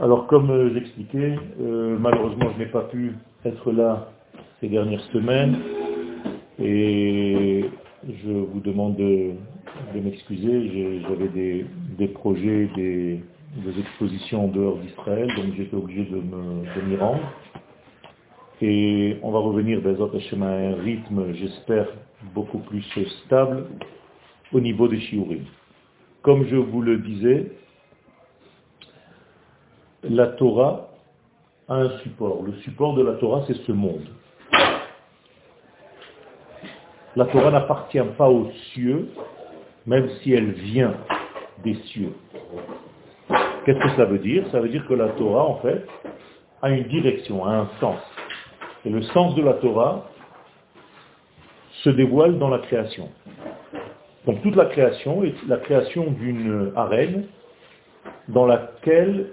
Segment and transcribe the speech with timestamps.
[0.00, 3.12] Alors comme euh, j'expliquais, euh, malheureusement je n'ai pas pu
[3.44, 4.10] être là
[4.60, 5.58] ces dernières semaines
[6.58, 7.66] et
[8.04, 9.32] je vous demande de,
[9.94, 11.00] m'excuser.
[11.02, 11.28] J'avais
[11.98, 13.20] des, projets, des,
[13.78, 17.20] expositions en dehors d'Israël, donc j'étais obligé de m'y rendre.
[18.60, 21.86] Et on va revenir dans à un rythme, j'espère,
[22.34, 22.84] beaucoup plus
[23.24, 23.66] stable
[24.52, 25.44] au niveau des shiurim.
[26.22, 27.52] Comme je vous le disais,
[30.02, 30.88] la Torah
[31.68, 32.42] a un support.
[32.42, 34.06] Le support de la Torah, c'est ce monde.
[37.16, 39.08] La Torah n'appartient pas aux cieux,
[39.86, 40.94] même si elle vient
[41.64, 42.12] des cieux.
[43.64, 44.44] Qu'est-ce que ça veut dire?
[44.52, 45.86] Ça veut dire que la Torah, en fait,
[46.62, 48.00] a une direction, a un sens.
[48.84, 50.06] Et le sens de la Torah
[51.82, 53.08] se dévoile dans la création.
[54.26, 57.26] Donc toute la création est la création d'une arène
[58.28, 59.32] dans laquelle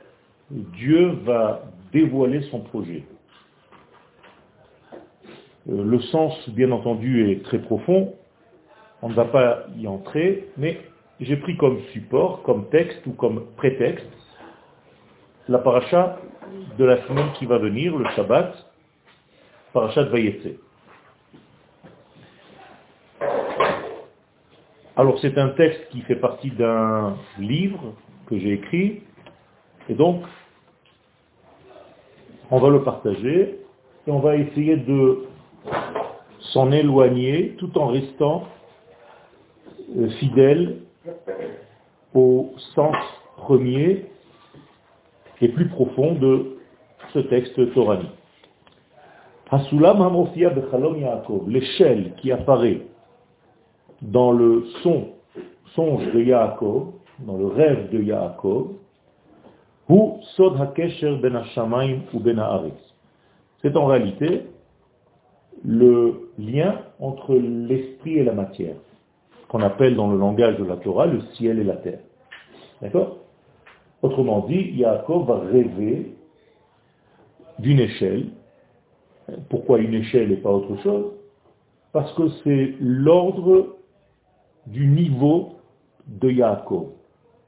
[0.50, 3.04] Dieu va dévoiler son projet.
[5.70, 8.14] Euh, le sens, bien entendu, est très profond.
[9.02, 10.80] On ne va pas y entrer, mais
[11.20, 14.08] j'ai pris comme support, comme texte ou comme prétexte
[15.50, 16.20] la paracha
[16.78, 18.54] de la semaine qui va venir, le Shabbat,
[19.74, 20.60] paracha de Vayetse.
[24.96, 27.94] Alors c'est un texte qui fait partie d'un livre
[28.26, 29.04] que j'ai écrit,
[29.90, 30.24] et donc
[32.52, 33.60] on va le partager,
[34.06, 35.26] et on va essayer de
[36.54, 38.44] s'en éloigner tout en restant
[39.98, 40.78] euh, fidèle
[42.14, 42.96] au sens
[43.38, 44.06] premier
[45.42, 46.58] et plus profond de
[47.14, 48.10] ce texte toranique.
[51.48, 52.82] L'échelle qui apparaît
[54.02, 55.10] dans le son,
[55.76, 59.77] songe de Yaakov, dans le rêve de Yaakov, ou Sod HaKesher ben ou ben
[63.62, 64.46] C'est en réalité
[65.64, 68.76] le lien entre l'esprit et la matière,
[69.48, 72.00] qu'on appelle dans le langage de la Torah le ciel et la terre.
[72.82, 73.18] D'accord?
[74.02, 76.14] Autrement dit, Yaakov va rêver
[77.60, 78.28] d'une échelle.
[79.50, 81.14] Pourquoi une échelle et pas autre chose?
[81.94, 83.78] Parce que c'est l'ordre
[84.68, 85.54] du niveau
[86.08, 86.90] de Yaakov.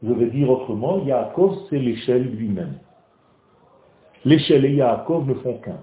[0.02, 2.78] Je vais dire autrement, Yaakov, c'est l'échelle lui-même.
[4.24, 5.80] L'échelle et Yaakov ne font qu'un.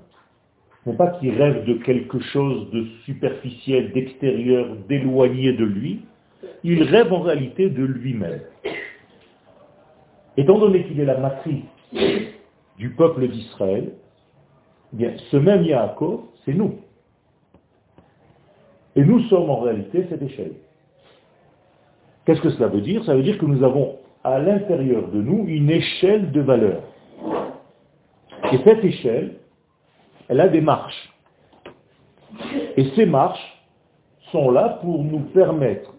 [0.87, 6.03] Non pas qu'il rêve de quelque chose de superficiel, d'extérieur, d'éloigné de lui,
[6.63, 8.41] il rêve en réalité de lui-même.
[10.37, 11.65] Étant donné qu'il est la matrice
[12.79, 13.93] du peuple d'Israël,
[14.93, 16.77] eh bien, ce même Yaakov, c'est nous.
[18.95, 20.53] Et nous sommes en réalité cette échelle.
[22.25, 23.05] Qu'est-ce que cela veut dire?
[23.05, 23.96] Ça veut dire que nous avons
[24.27, 26.83] à l'intérieur de nous une échelle de valeur.
[28.53, 29.37] Et cette échelle,
[30.29, 31.13] elle a des marches.
[32.77, 33.65] Et ces marches
[34.33, 35.95] sont là pour nous permettre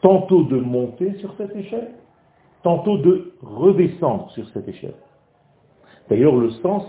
[0.00, 1.90] tantôt de monter sur cette échelle,
[2.62, 4.94] tantôt de redescendre sur cette échelle.
[6.08, 6.84] D'ailleurs, le sens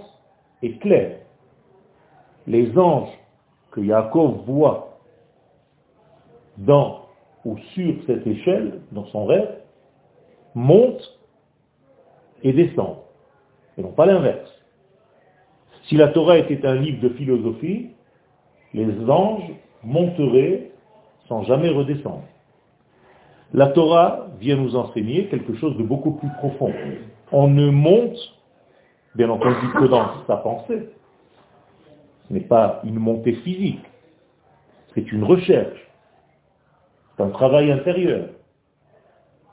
[0.63, 1.17] est clair.
[2.47, 3.11] Les anges
[3.71, 4.99] que Yaakov voit
[6.57, 7.01] dans
[7.43, 9.66] ou sur cette échelle, dans son rêve,
[10.55, 11.19] montent
[12.43, 13.03] et descendent,
[13.77, 14.51] et non pas l'inverse.
[15.83, 17.91] Si la Torah était un livre de philosophie,
[18.73, 19.51] les anges
[19.83, 20.71] monteraient
[21.27, 22.23] sans jamais redescendre.
[23.53, 26.73] La Torah vient nous enseigner quelque chose de beaucoup plus profond.
[27.31, 28.17] On ne monte,
[29.15, 30.89] bien entendu, que dans sa pensée.
[32.27, 33.83] Ce n'est pas une montée physique.
[34.93, 35.79] C'est une recherche.
[37.15, 38.27] C'est un travail intérieur.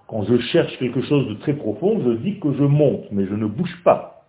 [0.06, 3.34] Quand je cherche quelque chose de très profond, je dis que je monte, mais je
[3.34, 4.26] ne bouge pas.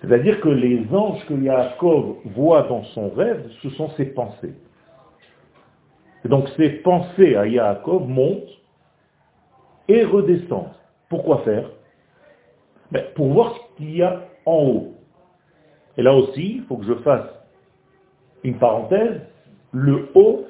[0.00, 4.54] C'est-à-dire que les anges que Yaakov voit dans son rêve, ce sont ses pensées.
[6.24, 8.60] Et donc ces pensées à Yaakov montent
[9.88, 10.74] et redescendent.
[11.08, 11.70] Pourquoi faire?
[12.92, 14.94] Ben, Pour voir ce qu'il y a en haut.
[15.96, 17.28] Et là aussi, il faut que je fasse
[18.42, 19.20] une parenthèse.
[19.72, 20.46] Le haut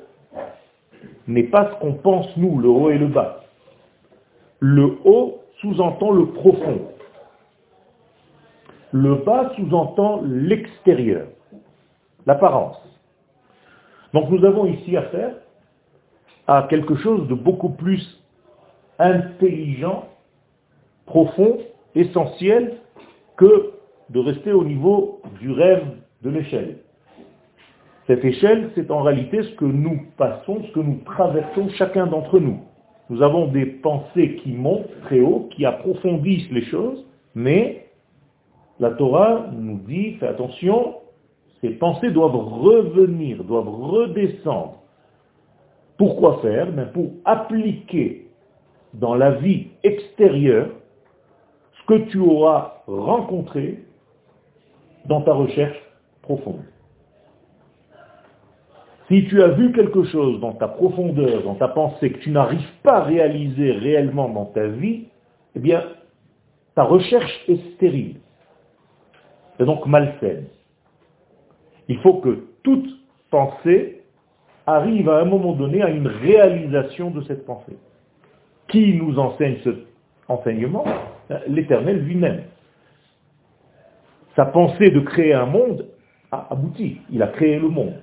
[1.27, 3.45] n'est pas ce qu'on pense nous, le haut et le bas.
[4.59, 6.89] Le haut sous-entend le profond.
[8.93, 11.29] Le bas sous-entend l'extérieur,
[12.27, 12.77] l'apparence.
[14.13, 15.35] Donc nous avons ici affaire
[16.47, 18.21] à quelque chose de beaucoup plus
[18.99, 20.09] intelligent,
[21.07, 21.59] profond,
[21.95, 22.79] essentiel,
[23.37, 23.73] que
[24.11, 25.85] de rester au niveau du rêve
[26.23, 26.79] de l'échelle.
[28.11, 32.41] Cette échelle, c'est en réalité ce que nous passons, ce que nous traversons chacun d'entre
[32.41, 32.59] nous.
[33.09, 37.87] Nous avons des pensées qui montent très haut, qui approfondissent les choses, mais
[38.81, 40.97] la Torah nous dit, fais attention,
[41.61, 44.81] ces pensées doivent revenir, doivent redescendre.
[45.97, 46.73] Pourquoi faire?
[46.73, 48.27] Ben Pour appliquer
[48.93, 50.71] dans la vie extérieure
[51.79, 53.85] ce que tu auras rencontré
[55.05, 55.79] dans ta recherche
[56.23, 56.65] profonde.
[59.11, 62.71] Si tu as vu quelque chose dans ta profondeur, dans ta pensée, que tu n'arrives
[62.85, 65.07] pas à réaliser réellement dans ta vie,
[65.57, 65.83] eh bien,
[66.77, 68.21] ta recherche est stérile.
[69.59, 70.45] Et donc malsaine.
[71.89, 72.89] Il faut que toute
[73.31, 74.03] pensée
[74.65, 77.77] arrive à un moment donné à une réalisation de cette pensée.
[78.69, 79.71] Qui nous enseigne ce
[80.29, 80.85] enseignement?
[81.49, 82.43] L'Éternel lui-même.
[84.37, 85.87] Sa pensée de créer un monde
[86.31, 86.99] a abouti.
[87.11, 87.95] Il a créé le monde.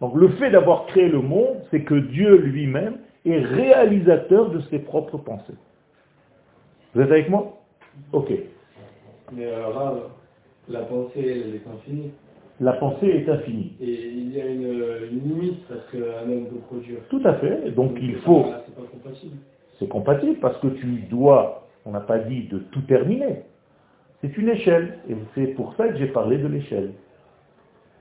[0.00, 4.78] Donc le fait d'avoir créé le monde, c'est que Dieu lui-même est réalisateur de ses
[4.78, 5.54] propres pensées.
[6.94, 7.58] Vous êtes avec moi?
[8.12, 8.32] Ok.
[9.32, 10.10] Mais alors
[10.68, 12.10] la pensée, elle est infinie.
[12.60, 13.76] La pensée est infinie.
[13.80, 16.98] Et il y a une, limite parce qu'un homme peut produire.
[17.10, 17.70] Tout à fait.
[17.72, 18.46] Donc, il faut...
[18.66, 19.36] C'est pas compatible.
[19.78, 23.42] C'est compatible parce que tu dois, on n'a pas dit de tout terminer.
[24.22, 24.98] C'est une échelle.
[25.08, 26.92] Et c'est pour ça que j'ai parlé de l'échelle.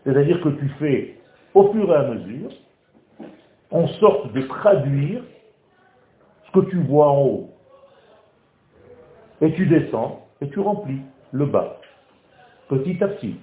[0.05, 1.14] C'est-à-dire que tu fais
[1.55, 2.51] au fur et à mesure,
[3.71, 5.23] en sorte de traduire
[6.45, 7.49] ce que tu vois en haut.
[9.41, 11.77] Et tu descends et tu remplis le bas,
[12.69, 13.35] petit à petit.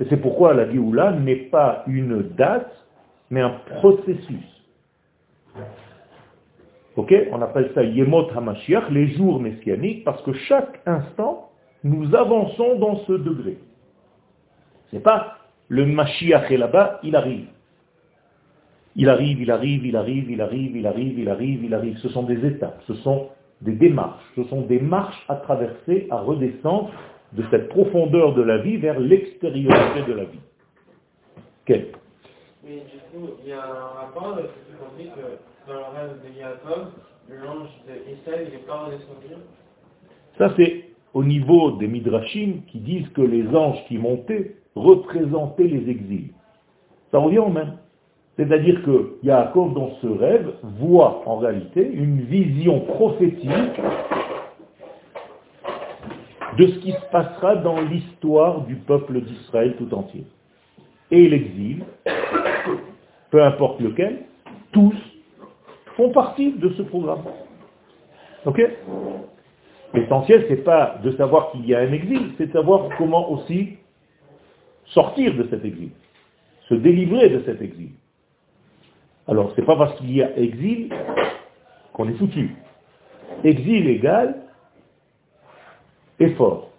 [0.00, 2.72] Et c'est pourquoi la Géoula n'est pas une date,
[3.30, 4.64] mais un processus.
[6.96, 11.50] Ok On appelle ça Yemot HaMashiach, les jours messianiques, parce que chaque instant,
[11.84, 13.58] nous avançons dans ce degré.
[14.90, 15.37] C'est pas
[15.68, 17.46] le Mashiach est là-bas, il arrive.
[18.96, 21.98] Il arrive, il arrive, il arrive, il arrive, il arrive, il arrive, il arrive.
[21.98, 23.28] Ce sont des étapes, ce sont
[23.60, 26.90] des démarches, ce sont des marches à traverser, à redescendre
[27.32, 30.40] de cette profondeur de la vie vers l'extériorité de la vie.
[31.66, 31.88] Quel
[32.64, 35.84] Mais du coup, il y a un rapport avec ce que dit que dans le
[35.84, 36.16] rêve
[37.28, 39.34] de l'ange d'Israël, il n'est pas redescendu
[40.38, 45.90] Ça, c'est au niveau des Midrashim qui disent que les anges qui montaient représentaient les
[45.90, 46.30] exils.
[47.10, 47.78] Ça revient au même.
[48.36, 53.80] C'est-à-dire que Yaakov, dans ce rêve, voit en réalité une vision prophétique
[56.56, 60.24] de ce qui se passera dans l'histoire du peuple d'Israël tout entier.
[61.10, 61.84] Et l'exil,
[63.30, 64.24] peu importe lequel,
[64.72, 64.94] tous
[65.96, 67.22] font partie de ce programme.
[68.46, 68.62] Ok?
[69.94, 73.30] L'essentiel, ce n'est pas de savoir qu'il y a un exil, c'est de savoir comment
[73.30, 73.78] aussi
[74.92, 75.90] sortir de cet exil,
[76.68, 77.90] se délivrer de cet exil.
[79.26, 80.92] Alors, ce n'est pas parce qu'il y a exil
[81.92, 82.56] qu'on est foutu.
[83.44, 84.36] Exil égal
[86.18, 86.70] effort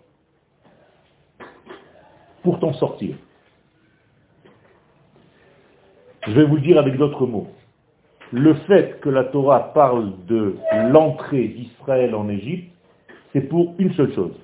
[2.44, 3.16] pour t'en sortir.
[6.28, 7.48] Je vais vous le dire avec d'autres mots.
[8.32, 10.56] Le fait que la Torah parle de
[10.92, 12.72] l'entrée d'Israël en Égypte,
[13.34, 14.36] c'est pour une seule chose,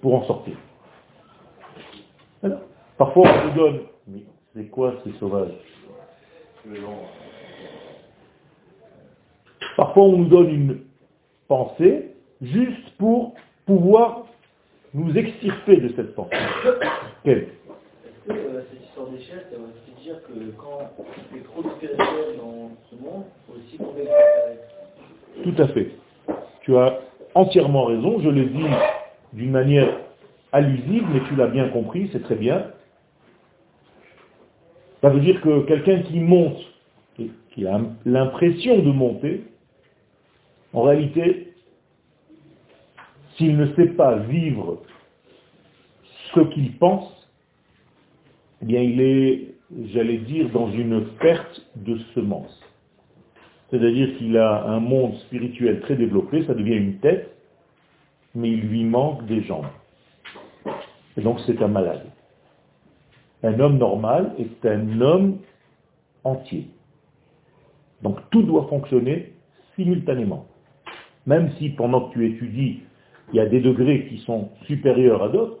[0.00, 0.54] pour en sortir.
[2.98, 4.22] Parfois on nous donne, mais
[4.54, 5.52] c'est quoi ces sauvages
[9.76, 10.80] Parfois on nous donne une
[11.46, 12.10] pensée
[12.42, 13.34] juste pour
[13.66, 14.26] pouvoir
[14.94, 16.34] nous extirper de cette pensée.
[17.24, 17.38] Quelle?
[17.38, 22.36] Est-ce que euh, cette histoire d'échelle, ça veut dire que quand tu fais trop spirituel
[22.38, 24.04] dans ce monde, il faut aussi tomber
[25.44, 25.90] dans Tout à fait.
[26.62, 26.98] Tu as
[27.34, 28.66] entièrement raison, je le dis
[29.34, 29.88] d'une manière
[30.50, 32.72] allusive, mais tu l'as bien compris, c'est très bien.
[35.00, 36.58] Ça veut dire que quelqu'un qui monte,
[37.16, 39.44] qui a l'impression de monter,
[40.72, 41.52] en réalité,
[43.36, 44.82] s'il ne sait pas vivre
[46.34, 47.28] ce qu'il pense,
[48.62, 49.54] eh bien il est,
[49.92, 52.60] j'allais dire, dans une perte de semence.
[53.70, 57.30] C'est-à-dire qu'il a un monde spirituel très développé, ça devient une tête,
[58.34, 59.66] mais il lui manque des jambes.
[61.16, 62.04] Et donc c'est un malade.
[63.42, 65.38] Un homme normal est un homme
[66.24, 66.68] entier.
[68.02, 69.32] Donc tout doit fonctionner
[69.76, 70.46] simultanément.
[71.26, 72.80] Même si pendant que tu étudies
[73.32, 75.58] il y a des degrés qui sont supérieurs à d'autres,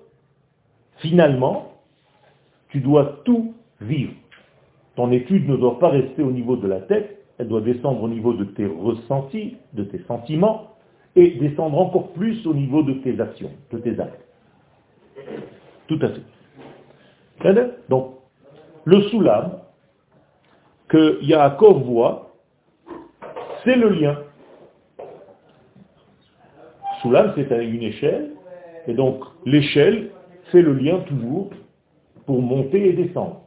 [0.96, 1.72] finalement,
[2.70, 4.12] tu dois tout vivre.
[4.96, 8.08] Ton étude ne doit pas rester au niveau de la tête, elle doit descendre au
[8.08, 10.74] niveau de tes ressentis, de tes sentiments,
[11.14, 14.24] et descendre encore plus au niveau de tes actions, de tes actes.
[15.86, 16.22] Tout à fait.
[17.88, 18.14] Donc,
[18.84, 19.58] le soulam
[20.88, 22.32] que Yaakov voit,
[23.64, 24.18] c'est le lien.
[27.02, 28.30] Soulam, c'est une échelle,
[28.86, 30.10] et donc l'échelle
[30.50, 31.50] fait le lien toujours
[32.26, 33.42] pour monter et descendre.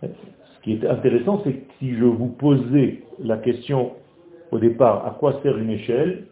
[0.00, 3.92] Ce qui est intéressant, c'est que si je vous posais la question
[4.52, 6.26] au départ, à quoi sert une échelle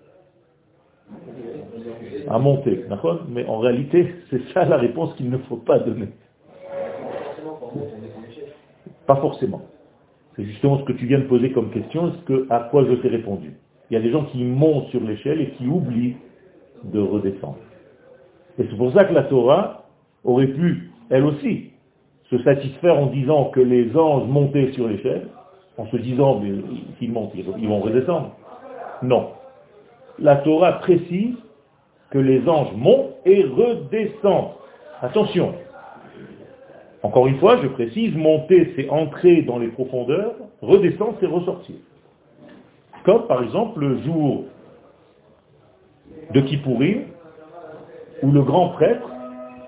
[2.28, 3.20] À monter, d'accord?
[3.28, 6.08] Mais en réalité, c'est ça la réponse qu'il ne faut pas donner.
[9.06, 9.62] Pas forcément.
[10.36, 12.94] C'est justement ce que tu viens de poser comme question, ce que, à quoi je
[12.94, 13.52] t'ai répondu?
[13.90, 16.16] Il y a des gens qui montent sur l'échelle et qui oublient
[16.84, 17.58] de redescendre.
[18.58, 19.84] Et c'est pour ça que la Torah
[20.24, 21.70] aurait pu, elle aussi,
[22.30, 25.28] se satisfaire en disant que les anges montaient sur l'échelle,
[25.76, 26.40] en se disant
[26.98, 28.30] qu'ils montent, ils vont redescendre.
[29.02, 29.30] Non.
[30.18, 31.36] La Torah précise
[32.10, 34.52] que les anges montent et redescendent.
[35.02, 35.54] Attention.
[37.02, 41.76] Encore une fois, je précise, monter c'est entrer dans les profondeurs, redescendre c'est ressortir.
[43.04, 44.44] Comme par exemple le jour
[46.32, 47.02] de Kippourim,
[48.22, 49.06] où le grand prêtre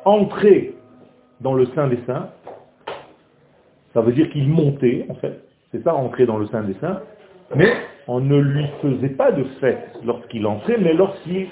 [0.04, 0.72] entrait
[1.40, 2.30] dans le Saint des Saints,
[3.92, 7.02] ça veut dire qu'il montait, en fait, c'est ça, entrer dans le Saint des Saints,
[7.54, 7.72] mais
[8.08, 11.48] on ne lui faisait pas de fête lorsqu'il entrait, mais lorsqu'il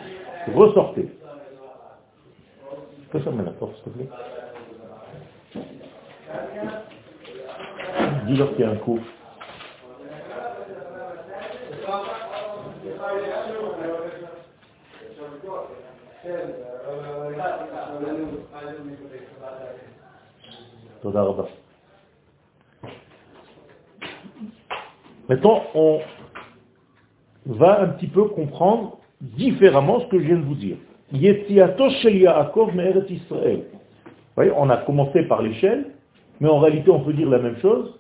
[0.55, 1.09] ressortait.
[3.13, 4.09] Ça met la porte, s'il te plaît?
[8.27, 8.99] Dis-leur qu'il y a un coup.
[25.29, 26.01] Maintenant, on
[27.47, 30.77] va un petit peu comprendre différemment ce que je viens de vous dire.
[34.37, 35.87] voyez, on a commencé par l'échelle,
[36.41, 37.99] mais en réalité on peut dire la même chose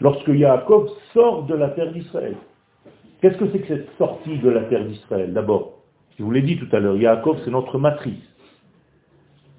[0.00, 2.36] lorsque Yaakov sort de la terre d'Israël.
[3.20, 5.32] Qu'est-ce que c'est que cette sortie de la terre d'Israël?
[5.32, 5.74] D'abord,
[6.18, 8.24] je vous l'ai dit tout à l'heure, Yaakov, c'est notre matrice.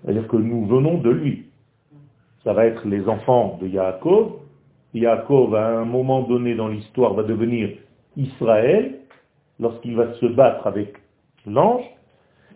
[0.01, 1.46] C'est-à-dire que nous venons de lui.
[2.44, 4.39] Ça va être les enfants de Yaakov.
[4.93, 7.69] Yaakov, à un moment donné dans l'histoire, va devenir
[8.17, 9.00] Israël,
[9.60, 10.95] lorsqu'il va se battre avec
[11.45, 11.83] l'ange.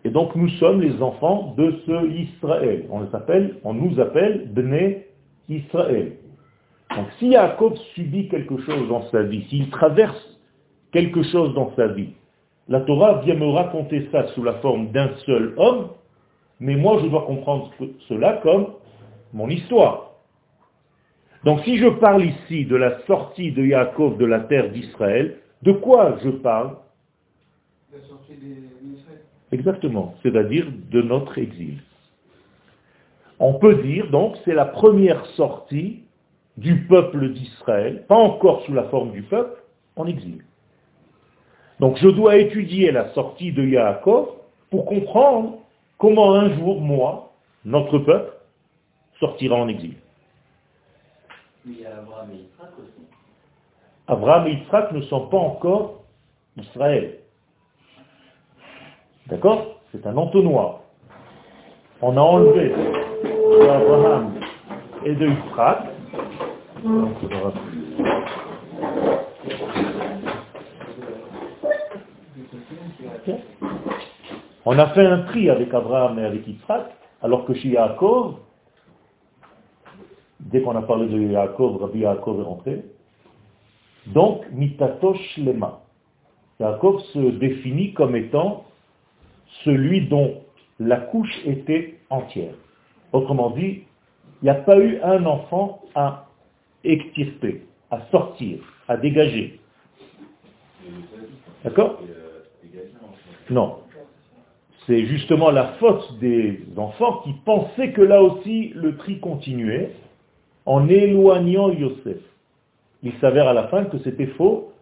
[0.04, 2.86] Et donc nous sommes les enfants de ce Israël.
[2.90, 3.06] On,
[3.64, 5.06] on nous appelle Bnei
[5.48, 6.12] Israël.
[6.94, 10.38] Donc si Yaakov subit quelque chose dans sa vie, s'il traverse
[10.92, 12.10] quelque chose dans sa vie,
[12.68, 15.88] la Torah vient me raconter ça sous la forme d'un seul homme,
[16.60, 17.70] mais moi je dois comprendre
[18.08, 18.68] cela comme
[19.32, 20.12] mon histoire.
[21.46, 25.70] Donc si je parle ici de la sortie de Yaakov de la terre d'Israël, de
[25.70, 26.76] quoi je parle?
[27.92, 29.20] La sortie d'Israël.
[29.52, 31.78] Exactement, c'est-à-dire de notre exil.
[33.38, 36.02] On peut dire donc c'est la première sortie
[36.56, 39.62] du peuple d'Israël, pas encore sous la forme du peuple,
[39.94, 40.42] en exil.
[41.78, 44.30] Donc je dois étudier la sortie de Yaakov
[44.68, 45.58] pour comprendre
[45.96, 47.34] comment un jour, moi,
[47.64, 48.32] notre peuple,
[49.20, 49.94] sortira en exil.
[51.66, 53.08] Mais Abraham et Yitzhak aussi.
[54.06, 56.04] Abraham et Yitzhak ne sont pas encore
[56.56, 57.18] Israël.
[59.26, 59.80] D'accord?
[59.90, 60.82] C'est un entonnoir.
[62.02, 62.72] On a enlevé
[63.66, 64.34] d'Abraham
[65.04, 65.28] et de.
[74.64, 76.92] On a fait un tri avec Abraham et avec Yitzhak,
[77.22, 78.36] alors que chez Yaakov,
[80.50, 82.84] dès qu'on a parlé de Yaakov, Rabbi Yaakov est rentré.
[84.06, 85.80] Donc, mitatosh lema.
[86.60, 88.64] Yaakov se définit comme étant
[89.64, 90.42] celui dont
[90.78, 92.54] la couche était entière.
[93.12, 93.82] Autrement dit,
[94.42, 96.26] il n'y a pas eu un enfant à
[96.84, 99.58] extirper, à sortir, à dégager.
[101.64, 102.00] D'accord?
[103.50, 103.78] Non.
[104.86, 109.90] C'est justement la faute des enfants qui pensaient que là aussi le tri continuait
[110.66, 112.18] en éloignant Yosef.
[113.02, 114.72] Il s'avère à la fin que c'était faux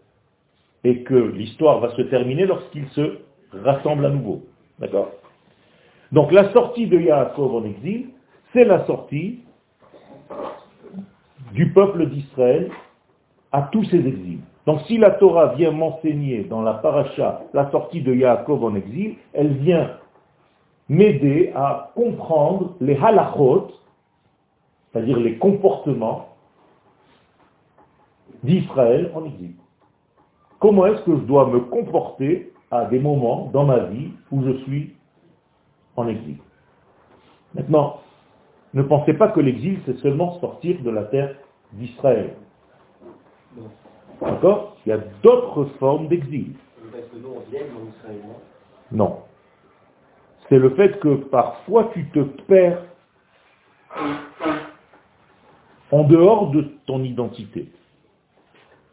[0.82, 3.18] et que l'histoire va se terminer lorsqu'il se
[3.52, 4.42] rassemble à nouveau.
[4.78, 5.10] D'accord?
[6.12, 8.06] Donc la sortie de Yaakov en exil,
[8.52, 9.40] c'est la sortie
[11.52, 12.70] du peuple d'Israël
[13.52, 14.40] à tous ses exils.
[14.66, 19.16] Donc si la Torah vient m'enseigner dans la paracha la sortie de Yaakov en exil,
[19.32, 19.90] elle vient
[20.88, 23.68] m'aider à comprendre les halachot,
[24.94, 26.28] c'est-à-dire les comportements
[28.44, 29.54] d'Israël en exil.
[30.60, 34.52] Comment est-ce que je dois me comporter à des moments dans ma vie où je
[34.62, 34.94] suis
[35.96, 36.36] en exil
[37.54, 38.00] Maintenant,
[38.72, 41.34] ne pensez pas que l'exil, c'est seulement sortir de la terre
[41.72, 42.34] d'Israël.
[44.20, 44.76] D'accord?
[44.86, 46.52] Il y a d'autres formes d'exil.
[48.92, 49.18] Non.
[50.48, 52.82] C'est le fait que parfois tu te perds
[55.90, 57.68] en dehors de ton identité.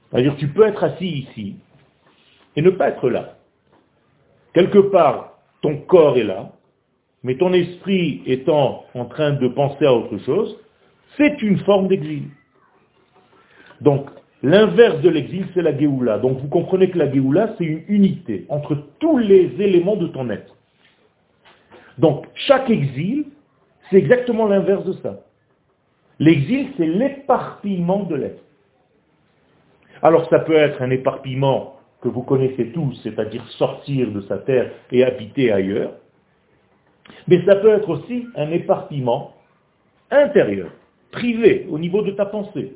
[0.10, 1.56] C'est-à-dire tu peux être assis ici
[2.56, 3.38] et ne pas être là.
[4.54, 6.52] Quelque part, ton corps est là,
[7.24, 10.58] mais ton esprit étant en train de penser à autre chose,
[11.18, 12.24] c'est une forme d'exil.
[13.80, 14.10] Donc,
[14.44, 16.20] l'inverse de l'exil, c'est la Géoula.
[16.20, 20.30] Donc, vous comprenez que la Géoula, c'est une unité entre tous les éléments de ton
[20.30, 20.56] être.
[21.98, 23.26] Donc, chaque exil,
[23.90, 25.20] c'est exactement l'inverse de ça.
[26.22, 28.44] L'exil, c'est l'éparpillement de l'être.
[30.04, 34.72] Alors, ça peut être un éparpillement que vous connaissez tous, c'est-à-dire sortir de sa terre
[34.92, 35.94] et habiter ailleurs.
[37.28, 39.34] Mais ça peut être aussi un éparpillement
[40.12, 40.70] intérieur,
[41.12, 42.76] privé, au niveau de ta pensée,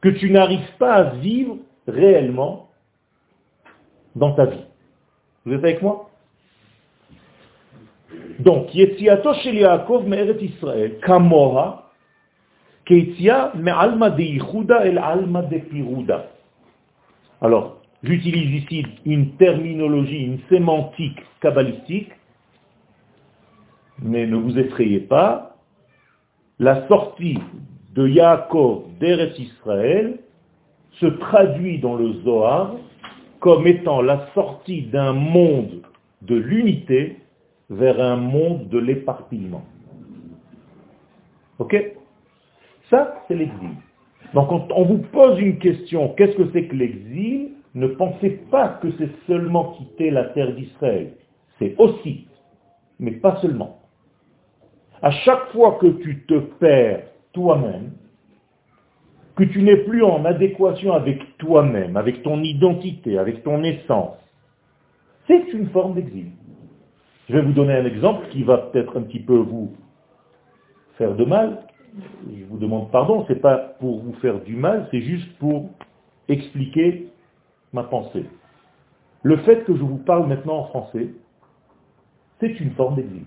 [0.00, 2.70] que tu n'arrives pas à vivre réellement
[4.16, 4.64] dans ta vie.
[5.44, 6.08] Vous êtes avec moi?
[8.38, 10.98] Donc, Yetziato shel Yaakov me'eret Israël,
[12.90, 16.26] me'alma de alma de piruda.
[17.40, 22.10] Alors, j'utilise ici une terminologie, une sémantique kabbalistique,
[24.00, 25.56] mais ne vous effrayez pas,
[26.58, 27.38] la sortie
[27.94, 30.18] de Yaakov d'Eretz Israël
[30.92, 32.74] se traduit dans le Zohar
[33.40, 35.82] comme étant la sortie d'un monde
[36.22, 37.18] de l'unité
[37.70, 39.64] vers un monde de l'éparpillement.
[41.58, 41.97] Ok?
[42.90, 43.70] Ça, c'est l'exil.
[44.34, 47.52] Donc quand on vous pose une question, qu'est-ce que c'est que l'exil?
[47.74, 51.12] Ne pensez pas que c'est seulement quitter la terre d'Israël.
[51.58, 52.26] C'est aussi,
[52.98, 53.78] mais pas seulement.
[55.02, 57.92] À chaque fois que tu te perds toi-même,
[59.36, 64.16] que tu n'es plus en adéquation avec toi-même, avec ton identité, avec ton essence,
[65.28, 66.30] c'est une forme d'exil.
[67.28, 69.72] Je vais vous donner un exemple qui va peut-être un petit peu vous
[70.96, 71.58] faire de mal.
[71.94, 75.70] Je vous demande pardon, ce n'est pas pour vous faire du mal, c'est juste pour
[76.28, 77.08] expliquer
[77.72, 78.26] ma pensée.
[79.22, 81.08] Le fait que je vous parle maintenant en français,
[82.40, 83.24] c'est une forme d'exil.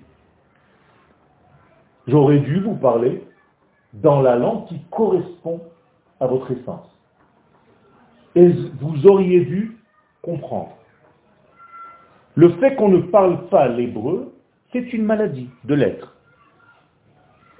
[2.08, 3.24] J'aurais dû vous parler
[3.94, 5.62] dans la langue qui correspond
[6.20, 6.88] à votre essence.
[8.36, 8.48] Et
[8.80, 9.78] vous auriez dû
[10.22, 10.72] comprendre.
[12.36, 14.34] Le fait qu'on ne parle pas l'hébreu,
[14.72, 16.16] c'est une maladie de l'être.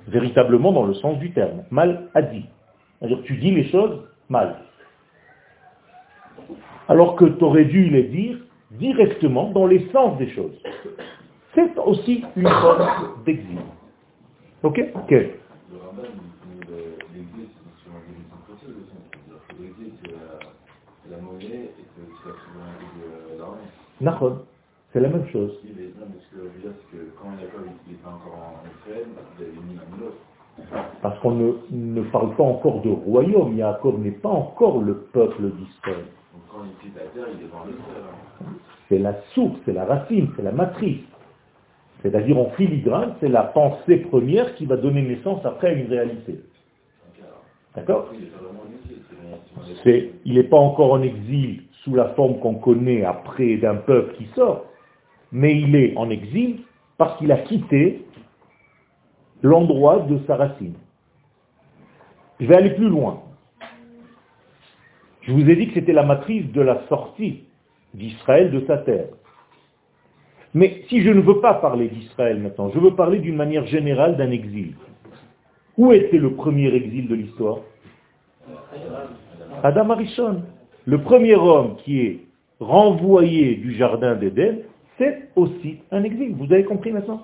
[0.08, 1.64] Véritablement dans le sens du terme.
[1.70, 2.46] Mal a dit.
[3.00, 4.56] C'est-à-dire tu dis les choses mal.
[6.88, 8.38] Alors que tu aurais dû les dire
[8.72, 10.58] directement dans l'essence des choses.
[11.54, 13.60] C'est aussi une forme d'exil.
[14.64, 14.82] Ok?
[14.96, 15.14] Ok.
[24.00, 24.46] Nahon.
[24.94, 25.58] C'est la même chose.
[25.64, 28.10] Oui, mais non, mais ce que je veux dire, c'est que quand Jacob n'était pas
[28.10, 29.08] encore en Israël,
[29.40, 30.18] il avait mis un autre.
[31.02, 33.56] Parce qu'on ne, ne parle pas encore de royaume.
[33.58, 36.06] Yaakov n'est pas encore le peuple d'Israël.
[36.34, 38.04] Donc quand il quitte la terre, il est dans l'Israël.
[38.42, 38.46] hein.
[38.90, 41.00] C'est la source, c'est la racine, c'est la matrice.
[42.02, 46.42] C'est-à-dire en filigrane, c'est la pensée première qui va donner naissance après à une réalité.
[47.76, 48.10] D'accord?
[49.84, 54.16] C'est, il n'est pas encore en exil sous la forme qu'on connaît après d'un peuple
[54.16, 54.66] qui sort,
[55.32, 56.60] mais il est en exil
[56.98, 58.06] parce qu'il a quitté
[59.42, 60.76] l'endroit de sa racine.
[62.40, 63.22] Je vais aller plus loin.
[65.22, 67.44] Je vous ai dit que c'était la matrice de la sortie
[67.94, 69.10] d'Israël de sa terre.
[70.54, 74.18] Mais si je ne veux pas parler d'Israël maintenant, je veux parler d'une manière générale
[74.18, 74.74] d'un exil.
[75.78, 77.60] Où était le premier exil de l'histoire?
[79.64, 80.44] Adam Arishon,
[80.86, 82.20] le premier homme qui est
[82.60, 84.60] renvoyé du jardin d'Éden,
[85.02, 86.36] c'est aussi un exil.
[86.36, 87.24] Vous avez compris maintenant?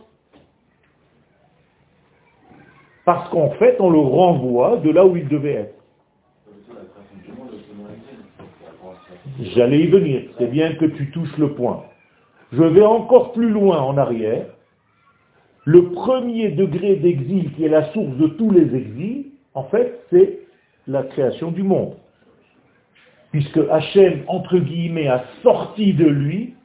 [3.05, 5.73] Parce qu'en fait, on le renvoie de là où il devait être.
[9.39, 10.23] J'allais y venir.
[10.39, 11.83] C'est bien que tu touches le point.
[12.51, 14.47] Je vais encore plus loin en arrière.
[15.65, 20.39] Le premier degré d'exil qui est la source de tous les exils, en fait, c'est
[20.87, 21.95] la création du monde.
[23.31, 26.56] Puisque Hachem, entre guillemets, a sorti de lui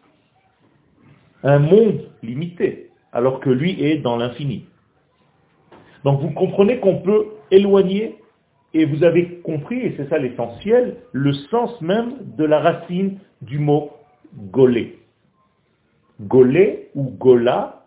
[1.43, 4.67] un monde limité, alors que lui est dans l'infini.
[6.05, 8.17] Donc vous comprenez qu'on peut éloigner,
[8.75, 13.59] et vous avez compris, et c'est ça l'essentiel, le sens même de la racine du
[13.59, 13.91] mot
[14.51, 14.99] golé.
[16.21, 17.85] Golé ou gola,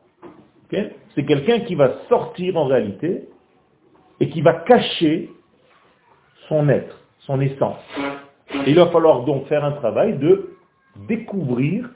[0.69, 3.27] c'est quelqu'un qui va sortir en réalité
[4.19, 5.29] et qui va cacher
[6.47, 7.79] son être, son essence.
[8.67, 10.51] Il va falloir donc faire un travail de
[11.07, 11.89] découvrir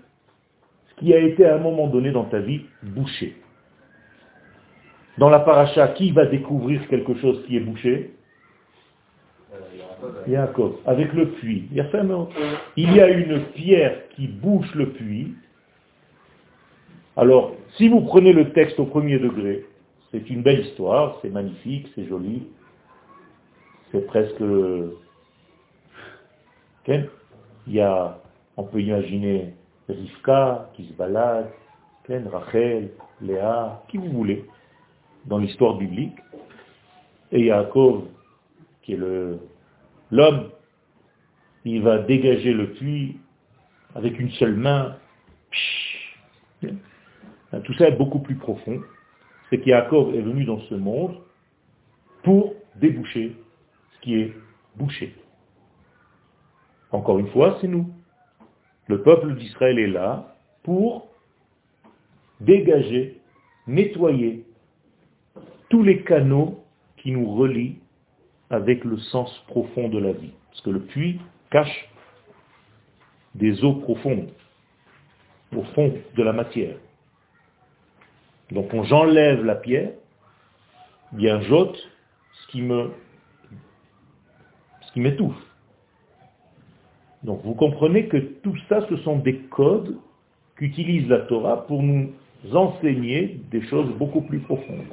[0.99, 3.35] qui a été à un moment donné dans ta vie bouché.
[5.17, 8.13] Dans la paracha, qui va découvrir quelque chose qui est bouché?
[10.27, 11.67] Yaakov, avec le puits.
[12.77, 15.33] Il y a une pierre qui bouche le puits.
[17.17, 19.65] Alors, si vous prenez le texte au premier degré,
[20.11, 22.43] c'est une belle histoire, c'est magnifique, c'est joli,
[23.91, 24.41] c'est presque...
[27.67, 28.17] Il y a,
[28.57, 29.53] on peut imaginer
[29.93, 31.49] Rivka qui se balade,
[32.31, 34.45] Rachel, Léa, qui vous voulez,
[35.25, 36.17] dans l'histoire biblique,
[37.31, 38.05] et Yaakov,
[38.81, 38.99] qui est
[40.11, 40.49] L'homme,
[41.65, 43.19] il va dégager le puits
[43.93, 44.95] avec une seule main.
[46.61, 48.81] Tout ça est beaucoup plus profond.
[49.49, 51.15] C'est qu'Yaakov est venu dans ce monde
[52.23, 53.35] pour déboucher
[53.93, 54.33] ce qui est
[54.75, 55.15] bouché.
[56.91, 57.93] Encore une fois, c'est nous.
[58.89, 61.07] Le peuple d'Israël est là pour
[62.41, 63.21] dégager,
[63.67, 64.43] nettoyer
[65.69, 66.63] tous les canaux
[66.97, 67.77] qui nous relient
[68.49, 70.31] avec le sens profond de la vie.
[70.49, 71.19] Parce que le puits
[71.51, 71.87] cache
[73.35, 74.31] des eaux profondes,
[75.55, 76.75] au fond de la matière.
[78.49, 79.91] Donc quand j'enlève la pierre,
[81.11, 81.77] bien j'ôte
[82.33, 82.67] ce qui
[84.81, 85.48] ce qui m'étouffe.
[87.23, 89.97] Donc vous comprenez que tout ça, ce sont des codes
[90.55, 92.09] qu'utilise la Torah pour nous
[92.53, 94.85] enseigner des choses beaucoup plus profondes.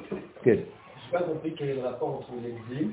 [0.45, 0.65] Je n'ai
[1.13, 2.91] pas compris quel est le rapport entre l'exil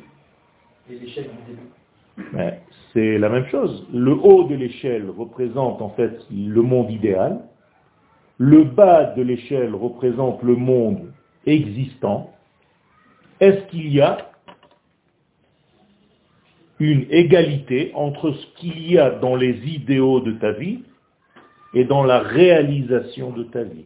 [0.89, 2.53] l'échelle du début
[2.93, 3.87] C'est la même chose.
[3.93, 7.39] Le haut de l'échelle représente en fait le monde idéal.
[8.37, 11.11] Le bas de l'échelle représente le monde
[11.45, 12.31] existant.
[13.39, 14.17] Est-ce qu'il y a
[16.91, 20.83] une égalité entre ce qu'il y a dans les idéaux de ta vie
[21.73, 23.85] et dans la réalisation de ta vie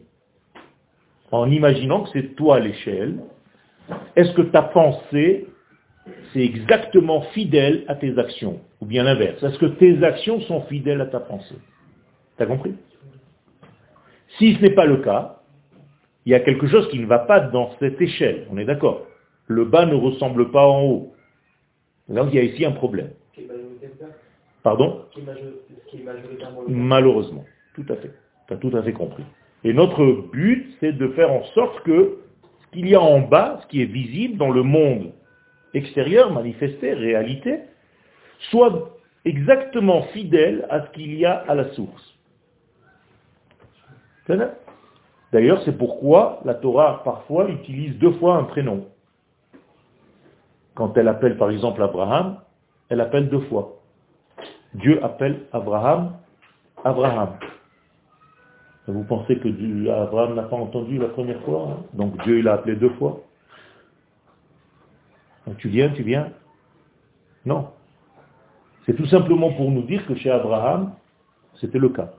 [1.30, 3.18] En imaginant que c'est toi l'échelle,
[4.16, 5.46] est-ce que ta pensée
[6.32, 9.42] c'est exactement fidèle à tes actions, ou bien l'inverse.
[9.42, 11.56] Est-ce que tes actions sont fidèles à ta pensée?
[12.36, 12.74] T'as compris?
[14.38, 15.40] Si ce n'est pas le cas,
[16.24, 19.06] il y a quelque chose qui ne va pas dans cette échelle, on est d'accord.
[19.46, 21.12] Le bas ne ressemble pas en haut.
[22.08, 23.10] Donc il y a ici un problème.
[24.62, 25.04] Pardon
[26.68, 27.44] Malheureusement,
[27.74, 28.12] tout à fait.
[28.48, 29.24] Tu as tout à fait compris.
[29.64, 32.18] Et notre but, c'est de faire en sorte que
[32.60, 35.12] ce qu'il y a en bas, ce qui est visible dans le monde
[35.74, 37.60] extérieur, manifesté, réalité,
[38.50, 42.14] soit exactement fidèle à ce qu'il y a à la source.
[45.32, 48.86] D'ailleurs, c'est pourquoi la Torah parfois utilise deux fois un prénom.
[50.78, 52.38] Quand elle appelle par exemple Abraham,
[52.88, 53.80] elle appelle deux fois.
[54.74, 56.12] Dieu appelle Abraham
[56.84, 57.30] Abraham.
[58.86, 59.48] Vous pensez que
[59.90, 61.82] Abraham n'a pas entendu la première fois hein?
[61.94, 63.22] Donc Dieu l'a appelé deux fois
[65.58, 66.30] tu viens, tu viens
[67.44, 67.70] Non.
[68.86, 70.92] C'est tout simplement pour nous dire que chez Abraham,
[71.60, 72.12] c'était le cas.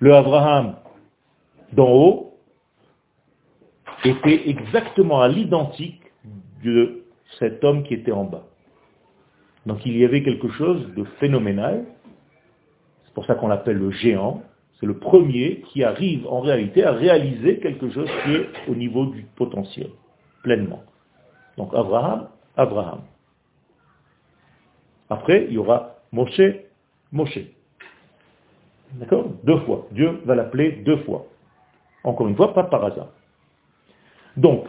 [0.00, 0.74] Le Abraham
[1.72, 2.34] d'en haut
[4.04, 6.02] était exactement à l'identique
[6.64, 7.05] de
[7.38, 8.44] cet homme qui était en bas.
[9.66, 11.84] Donc il y avait quelque chose de phénoménal.
[13.04, 14.42] C'est pour ça qu'on l'appelle le géant.
[14.78, 19.06] C'est le premier qui arrive en réalité à réaliser quelque chose qui est au niveau
[19.06, 19.88] du potentiel,
[20.42, 20.82] pleinement.
[21.56, 23.02] Donc Abraham Abraham.
[25.10, 26.40] Après, il y aura Moshe,
[27.12, 27.38] Moshe.
[28.92, 29.26] D'accord?
[29.44, 29.86] Deux fois.
[29.92, 31.26] Dieu va l'appeler deux fois.
[32.02, 33.08] Encore une fois, pas par hasard.
[34.36, 34.66] Donc,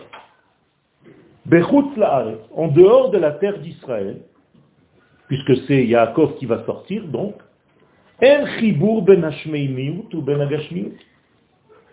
[1.49, 4.21] en dehors de la terre d'Israël,
[5.27, 7.35] puisque c'est Yaakov qui va sortir, donc,
[8.19, 8.45] ben
[10.21, 10.61] ben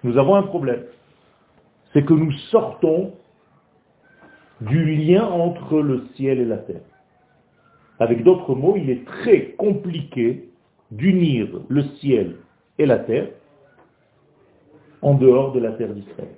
[0.03, 0.85] nous avons un problème.
[1.93, 3.13] C'est que nous sortons
[4.61, 6.81] du lien entre le ciel et la terre.
[7.99, 10.49] Avec d'autres mots, il est très compliqué
[10.91, 12.37] d'unir le ciel
[12.79, 13.29] et la terre
[15.03, 16.35] en dehors de la terre d'Israël.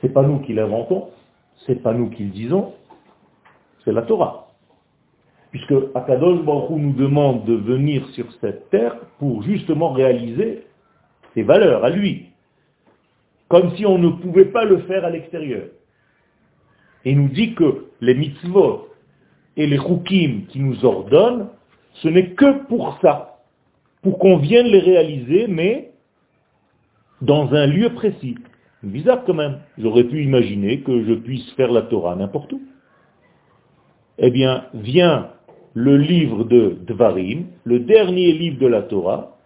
[0.00, 1.08] C'est pas nous qui l'inventons,
[1.66, 2.74] c'est pas nous qui le disons,
[3.84, 4.48] c'est la Torah.
[5.50, 10.66] Puisque Akadosh Baruch nous demande de venir sur cette terre pour justement réaliser
[11.34, 12.26] ses valeurs à lui,
[13.48, 15.66] comme si on ne pouvait pas le faire à l'extérieur.
[17.04, 18.88] Et il nous dit que les mitzvot
[19.56, 21.48] et les chukim qui nous ordonnent,
[21.94, 23.38] ce n'est que pour ça,
[24.02, 25.92] pour qu'on vienne les réaliser, mais
[27.22, 28.36] dans un lieu précis.
[28.82, 29.58] Bizarre quand même.
[29.78, 32.60] J'aurais pu imaginer que je puisse faire la Torah n'importe où.
[34.18, 35.30] Eh bien, viens
[35.74, 39.36] le livre de Dvarim, le dernier livre de la Torah,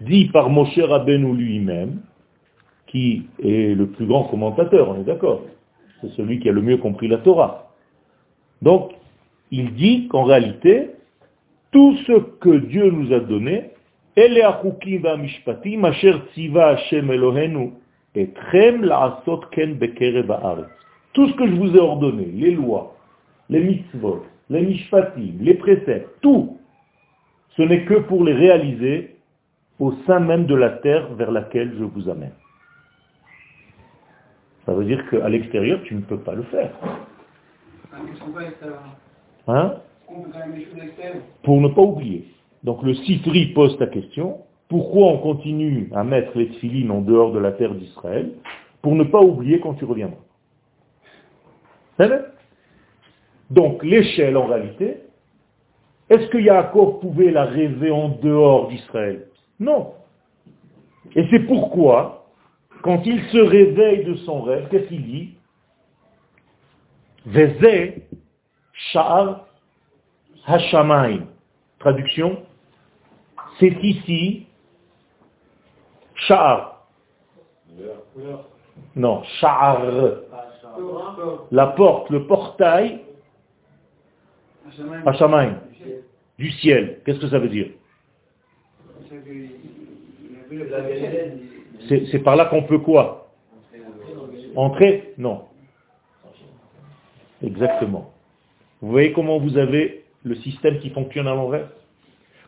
[0.00, 2.00] dit par Moshe Rabbeinu lui-même,
[2.86, 5.42] qui est le plus grand commentateur, on est d'accord
[6.00, 7.70] C'est celui qui a le mieux compris la Torah.
[8.60, 8.92] Donc,
[9.50, 10.90] il dit qu'en réalité,
[11.70, 13.70] tout ce que Dieu nous a donné,
[21.12, 22.96] tout ce que je vous ai ordonné, les lois,
[23.48, 26.58] les mitzvot, les mishpatim, les préceptes, tout,
[27.56, 29.16] ce n'est que pour les réaliser
[29.78, 32.32] au sein même de la terre vers laquelle je vous amène.
[34.66, 36.70] Ça veut dire qu'à l'extérieur, tu ne peux pas le faire.
[39.48, 39.74] Hein?
[41.42, 42.26] Pour ne pas oublier.
[42.62, 44.38] Donc le Sifri pose ta question,
[44.72, 48.32] pourquoi on continue à mettre les tfilines en dehors de la terre d'Israël
[48.80, 50.16] Pour ne pas oublier quand tu reviendras.
[53.50, 54.96] Donc l'échelle en réalité,
[56.08, 59.26] est-ce que Yaakov pouvait la rêver en dehors d'Israël?
[59.60, 59.92] Non.
[61.14, 62.30] Et c'est pourquoi,
[62.80, 65.34] quand il se réveille de son rêve, qu'est-ce qu'il dit?
[67.26, 67.92] Veze
[68.72, 69.44] Sha'ar
[70.46, 71.26] Hashamayim.
[71.78, 72.38] Traduction,
[73.60, 74.46] c'est ici
[76.26, 76.86] Sha'ar.
[78.96, 79.82] Non, Sha'ar.
[81.50, 83.00] La porte, le portail
[85.06, 85.58] Hashamayim.
[86.38, 87.00] Du ciel.
[87.04, 87.68] Qu'est-ce que ça veut dire?
[92.10, 93.30] C'est par là qu'on peut quoi?
[94.54, 95.14] Entrer?
[95.18, 95.44] Non.
[97.42, 98.12] Exactement.
[98.80, 101.68] Vous voyez comment vous avez le système qui fonctionne à l'envers?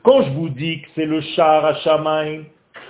[0.02, 1.74] Quand je vous dis que c'est le char à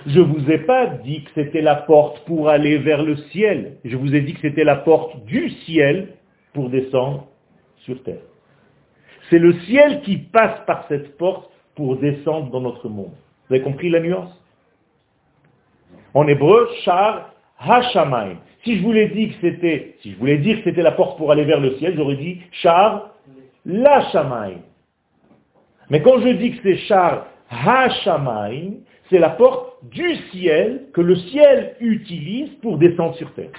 [0.07, 3.77] je ne vous ai pas dit que c'était la porte pour aller vers le ciel.
[3.83, 6.09] Je vous ai dit que c'était la porte du ciel
[6.53, 7.27] pour descendre
[7.77, 8.21] sur terre.
[9.29, 13.13] C'est le ciel qui passe par cette porte pour descendre dans notre monde.
[13.47, 14.31] Vous avez compris la nuance?
[16.13, 18.37] En hébreu, char Hashamayim.
[18.63, 21.31] Si je voulais dire que c'était, si je voulais dire que c'était la porte pour
[21.31, 23.11] aller vers le ciel, j'aurais dit char
[23.65, 24.05] la
[25.89, 28.75] Mais quand je dis que c'est char Hashamayim,
[29.09, 33.51] c'est la porte du ciel que le ciel utilise pour descendre sur terre.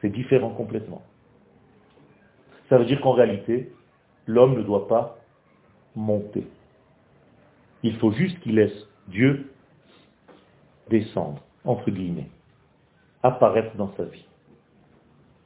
[0.00, 1.02] C'est différent complètement.
[2.68, 3.72] Ça veut dire qu'en réalité,
[4.26, 5.18] l'homme ne doit pas
[5.94, 6.46] monter.
[7.82, 9.50] Il faut juste qu'il laisse Dieu
[10.90, 12.28] descendre, entre guillemets,
[13.22, 14.24] apparaître dans sa vie.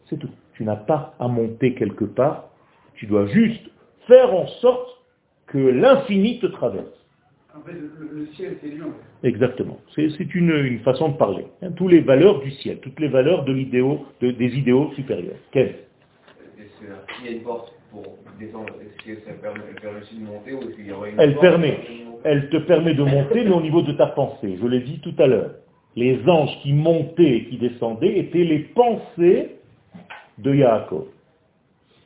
[0.07, 0.31] C'est tout.
[0.55, 2.49] Tu n'as pas à monter quelque part,
[2.95, 3.71] tu dois juste
[4.09, 4.89] faire en sorte
[5.47, 6.98] que l'infini te traverse.
[7.59, 8.85] En fait, le, ciel, c'est Dieu.
[9.25, 9.79] Exactement.
[9.95, 11.47] C'est une, une, façon de parler.
[11.63, 15.37] Hein, toutes les valeurs du ciel, toutes les valeurs de l'idéo, de, des idéaux supérieurs.
[15.51, 15.75] Quel
[16.79, 18.05] s'il y a une porte pour
[18.39, 21.11] descendre, est-ce que ça permet, elle permet aussi de monter ou est-ce qu'il y aurait
[21.11, 21.79] une Elle porte permet.
[22.25, 24.59] Elle te permet de monter, mais au niveau de ta pensée.
[24.61, 25.55] Je l'ai dit tout à l'heure.
[25.97, 29.57] Les anges qui montaient et qui descendaient étaient les pensées
[30.39, 31.07] de Yaakov.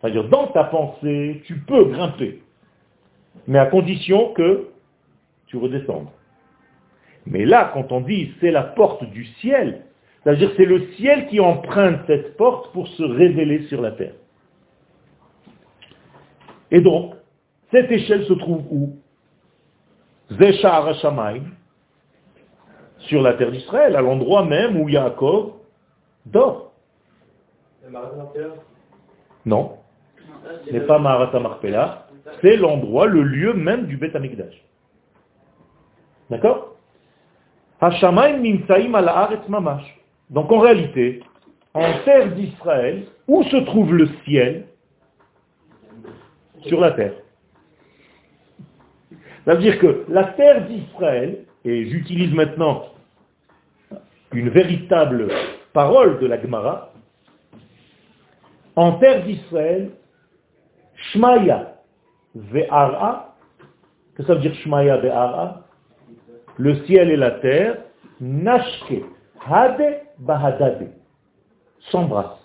[0.00, 2.40] C'est-à-dire, dans ta pensée, tu peux grimper,
[3.46, 4.71] mais à condition que
[5.52, 6.08] tu redescendes.
[7.26, 9.82] Mais là, quand on dit c'est la porte du ciel,
[10.24, 14.14] c'est-à-dire c'est le ciel qui emprunte cette porte pour se révéler sur la terre.
[16.70, 17.14] Et donc,
[17.70, 18.96] cette échelle se trouve où?
[20.30, 21.50] Zeshar Hashamayim,
[22.98, 25.52] sur la terre d'Israël, à l'endroit même où Yaakov
[26.24, 26.72] dort.
[29.44, 29.76] Non,
[30.64, 32.06] ce n'est pas Maharata Marpella,
[32.40, 34.64] c'est l'endroit, le lieu même du Beth Amikdash.
[36.32, 36.76] D'accord?
[40.30, 41.22] Donc en réalité,
[41.74, 44.66] en terre d'Israël, où se trouve le ciel?
[46.62, 47.12] Sur la terre.
[49.44, 52.84] Ça veut dire que la terre d'Israël, et j'utilise maintenant
[54.32, 55.28] une véritable
[55.74, 56.92] parole de la Gemara,
[58.76, 59.90] en terre d'Israël,
[61.12, 61.74] Shmaya
[62.34, 63.36] ve'ara,
[64.14, 65.61] que ça veut dire Shmaya ve'ara?
[66.58, 67.78] Le ciel et la terre,
[68.20, 69.02] Nashke,
[69.48, 70.90] Hade bahadade,
[71.90, 72.38] s'embrassent.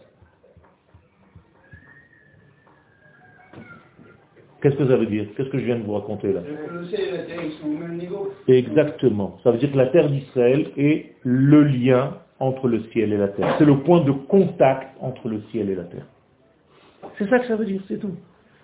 [4.62, 5.28] Qu'est-ce que ça veut dire?
[5.36, 6.42] Qu'est-ce que je viens de vous raconter là?
[6.72, 8.34] Le ciel et la terre, ils sont au même niveau.
[8.48, 9.38] Exactement.
[9.44, 13.28] Ça veut dire que la terre d'Israël est le lien entre le ciel et la
[13.28, 13.56] terre.
[13.60, 16.06] C'est le point de contact entre le ciel et la terre.
[17.18, 18.16] C'est ça que ça veut dire, c'est tout.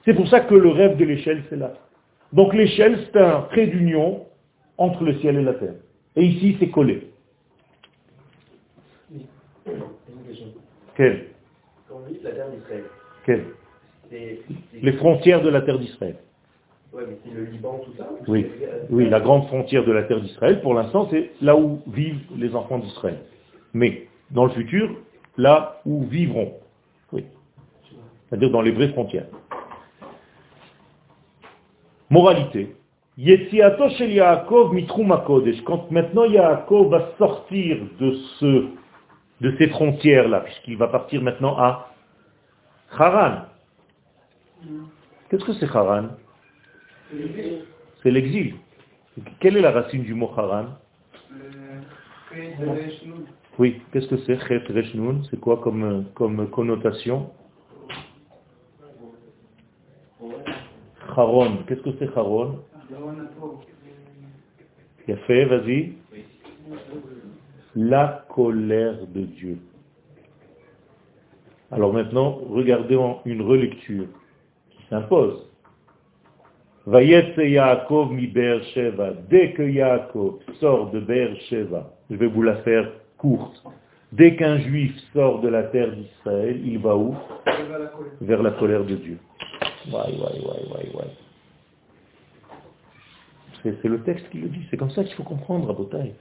[0.05, 1.73] C'est pour ça que le rêve de l'échelle, c'est là.
[2.33, 4.25] Donc l'échelle, c'est un trait d'union
[4.77, 5.75] entre le ciel et la terre.
[6.15, 7.09] Et ici, c'est collé.
[9.11, 9.23] Une
[10.27, 10.47] question.
[10.95, 11.27] Quel?
[11.87, 12.83] Quand on dit la terre d'Israël,
[13.25, 13.45] Quel?
[14.09, 14.41] C'est.
[14.71, 16.17] c'est- Les frontières de la terre d'Israël.
[16.93, 18.45] Ouais, mais c'est le Liban, tout ça ou Oui,
[18.91, 22.53] oui, la grande frontière de la terre d'Israël, pour l'instant, c'est là où vivent les
[22.55, 23.17] enfants d'Israël.
[23.73, 24.95] Mais dans le futur,
[25.37, 26.53] là où vivront.
[27.11, 27.25] Oui.
[28.29, 29.25] C'est-à-dire dans les vraies frontières.
[32.11, 32.75] Moralité.
[33.17, 35.13] Yetziato shel Yaakov mitrum.
[35.65, 38.67] Quand maintenant Yaakov va sortir de ce,
[39.41, 41.89] de ces frontières-là, puisqu'il va partir maintenant à
[42.97, 43.43] Haran.
[45.29, 46.09] Qu'est-ce que c'est Haran
[48.01, 48.55] C'est l'exil.
[49.39, 50.65] Quelle est la racine du mot Haran
[53.59, 54.63] Oui, qu'est-ce que c'est Chet
[55.29, 57.29] C'est quoi comme, comme connotation?
[61.15, 61.57] Haron.
[61.67, 62.63] Qu'est-ce que c'est Haron
[65.27, 65.93] Fait, vas-y.
[67.75, 69.57] La colère de Dieu.
[71.71, 74.05] Alors maintenant, regardez en une relecture
[74.69, 75.49] qui s'impose.
[76.85, 79.13] Vayetse Yaakov mi Be'er Sheva.
[79.29, 83.63] Dès que Yaakov sort de Be'er Sheva, je vais vous la faire courte.
[84.11, 87.15] Dès qu'un juif sort de la terre d'Israël, il va où?
[88.21, 89.17] Vers la colère de Dieu.
[93.63, 94.65] C'est le texte qui le dit.
[94.69, 96.13] C'est comme ça qu'il faut comprendre, Rabotai.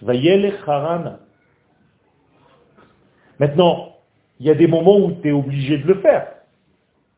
[0.00, 1.20] Vayele Harana.
[3.38, 3.96] Maintenant,
[4.40, 6.28] il y a des moments où tu es obligé de le faire.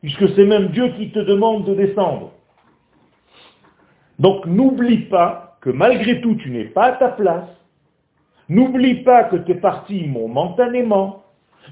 [0.03, 2.33] Puisque c'est même Dieu qui te demande de descendre.
[4.19, 7.49] Donc n'oublie pas que malgré tout, tu n'es pas à ta place.
[8.49, 11.25] N'oublie pas que tu es parti momentanément.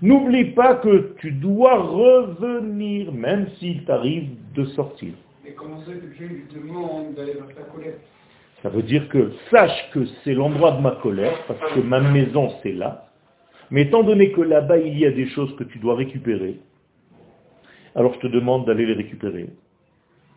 [0.03, 5.13] N'oublie pas que tu dois revenir, même s'il t'arrive de sortir.
[5.45, 7.95] Mais comment ça que Dieu lui demande d'aller vers ta colère
[8.63, 12.51] Ça veut dire que sache que c'est l'endroit de ma colère, parce que ma maison
[12.63, 13.09] c'est là.
[13.71, 16.61] Mais étant donné que là-bas il y a des choses que tu dois récupérer,
[17.95, 19.51] alors je te demande d'aller les récupérer.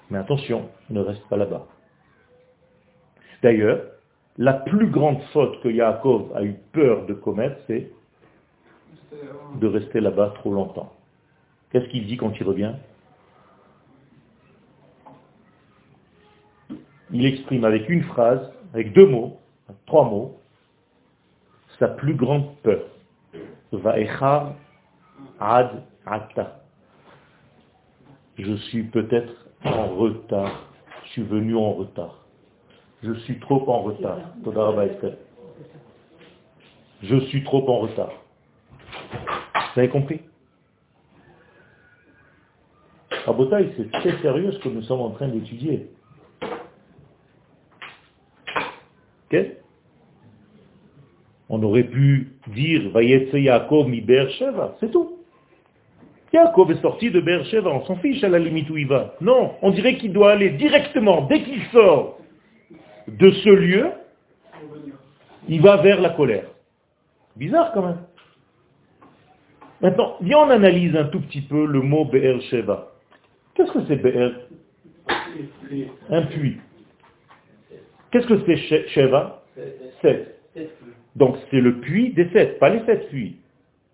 [0.10, 1.68] Mais attention, ne reste pas là-bas.
[3.44, 3.82] D'ailleurs,
[4.38, 7.92] la plus grande faute que Yaakov a eu peur de commettre, c'est
[9.56, 10.94] de rester là-bas trop longtemps.
[11.72, 12.74] Qu'est-ce qu'il dit quand il revient?
[17.12, 19.38] Il exprime avec une phrase, avec deux mots,
[19.86, 20.40] trois mots,
[21.80, 22.84] sa plus grande peur.
[25.40, 25.84] Ad.
[28.38, 30.70] Je suis peut-être en retard.
[31.06, 32.26] Je suis venu en retard.
[33.04, 34.20] Je suis trop en retard.
[37.04, 38.12] Je suis trop en retard.
[39.74, 40.22] Vous avez compris?
[43.26, 45.90] Rabotaï, c'est très sérieux ce que nous sommes en train d'étudier.
[51.50, 55.18] On aurait pu dire Yaakov mi Beersheva, c'est tout.
[56.34, 59.16] Yaakov est sorti de Beersheva, on s'en fiche à la limite où il va.
[59.22, 62.20] Non, on dirait qu'il doit aller directement, dès qu'il sort
[63.08, 63.88] de ce lieu,
[65.48, 66.50] il va vers la colère.
[67.38, 68.00] Bizarre quand même.
[69.82, 72.92] Maintenant, viens on analyse un tout petit peu le mot Be'er Sheva.
[73.54, 74.32] Qu'est-ce que c'est Be'er?
[76.10, 76.58] Un puits.
[78.12, 79.44] Qu'est-ce que c'est She- Sheva
[80.02, 80.40] Sept.
[81.16, 83.38] Donc c'est le puits des sept, pas les sept puits.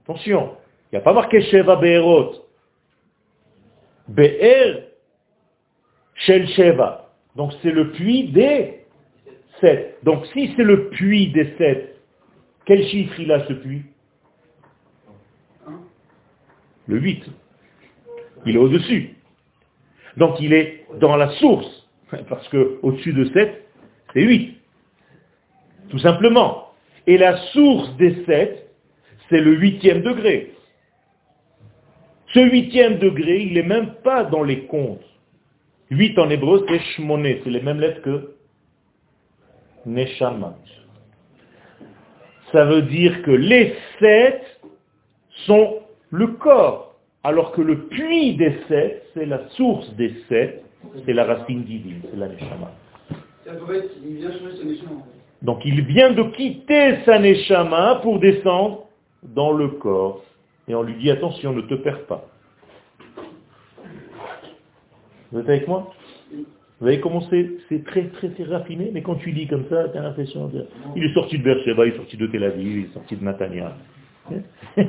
[0.03, 0.51] Attention,
[0.91, 2.33] il n'y a pas marqué Sheva Be'erot.
[4.09, 4.89] Be'er
[6.15, 7.09] Shel Sheva.
[7.35, 8.81] Donc c'est le puits des
[9.61, 9.97] sept.
[10.03, 11.95] Donc si c'est le puits des sept,
[12.65, 13.83] quel chiffre il a ce puits?
[16.87, 17.23] Le 8.
[18.45, 19.15] Il est au-dessus.
[20.17, 21.87] Donc il est dans la source.
[22.29, 23.62] Parce que au-dessus de 7,
[24.13, 24.57] c'est 8.
[25.89, 26.69] Tout simplement.
[27.07, 28.69] Et la source des 7,
[29.29, 30.53] c'est le huitième degré.
[32.33, 35.03] Ce huitième degré, il n'est même pas dans les comptes.
[35.91, 38.35] 8 en hébreu, c'est shmoné, c'est les mêmes lettres que
[39.85, 40.55] neshama.
[42.51, 44.41] Ça veut dire que les 7
[45.45, 50.63] sont le corps, alors que le puits des 7, c'est la source des 7,
[51.05, 52.71] c'est la racine divine, c'est la neshama.
[55.41, 58.85] Donc il vient de quitter sa neshama pour descendre
[59.23, 60.23] dans le corps.
[60.67, 62.25] Et on lui dit, attention, ne te perds pas.
[65.31, 65.91] Vous êtes avec moi
[66.31, 66.45] Vous
[66.79, 70.01] voyez comment c'est très, très très raffiné, mais quand tu lis comme ça, tu as
[70.01, 70.65] l'impression de...
[70.95, 73.23] Il est sorti de Beersheba, il est sorti de Tel Aviv, il est sorti de
[73.23, 73.73] Natania.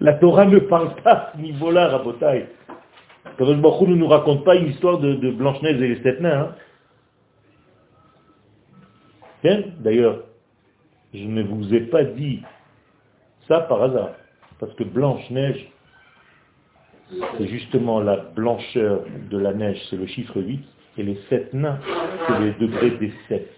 [0.00, 2.46] La Torah ne parle pas à ce niveau-là, Rabotai.
[3.38, 6.40] Kadosh Baruch ne nous raconte pas une histoire de, de Blanche-Neige et les sept nains.
[6.40, 6.54] hein.
[9.42, 10.22] Bien, D'ailleurs,
[11.12, 12.42] je ne vous ai pas dit
[13.48, 14.10] ça par hasard.
[14.60, 15.68] Parce que Blanche-Neige,
[17.36, 20.60] c'est justement la blancheur de la neige, c'est le chiffre 8,
[20.98, 21.78] et les sept nains,
[22.26, 23.50] c'est les degrés des sept.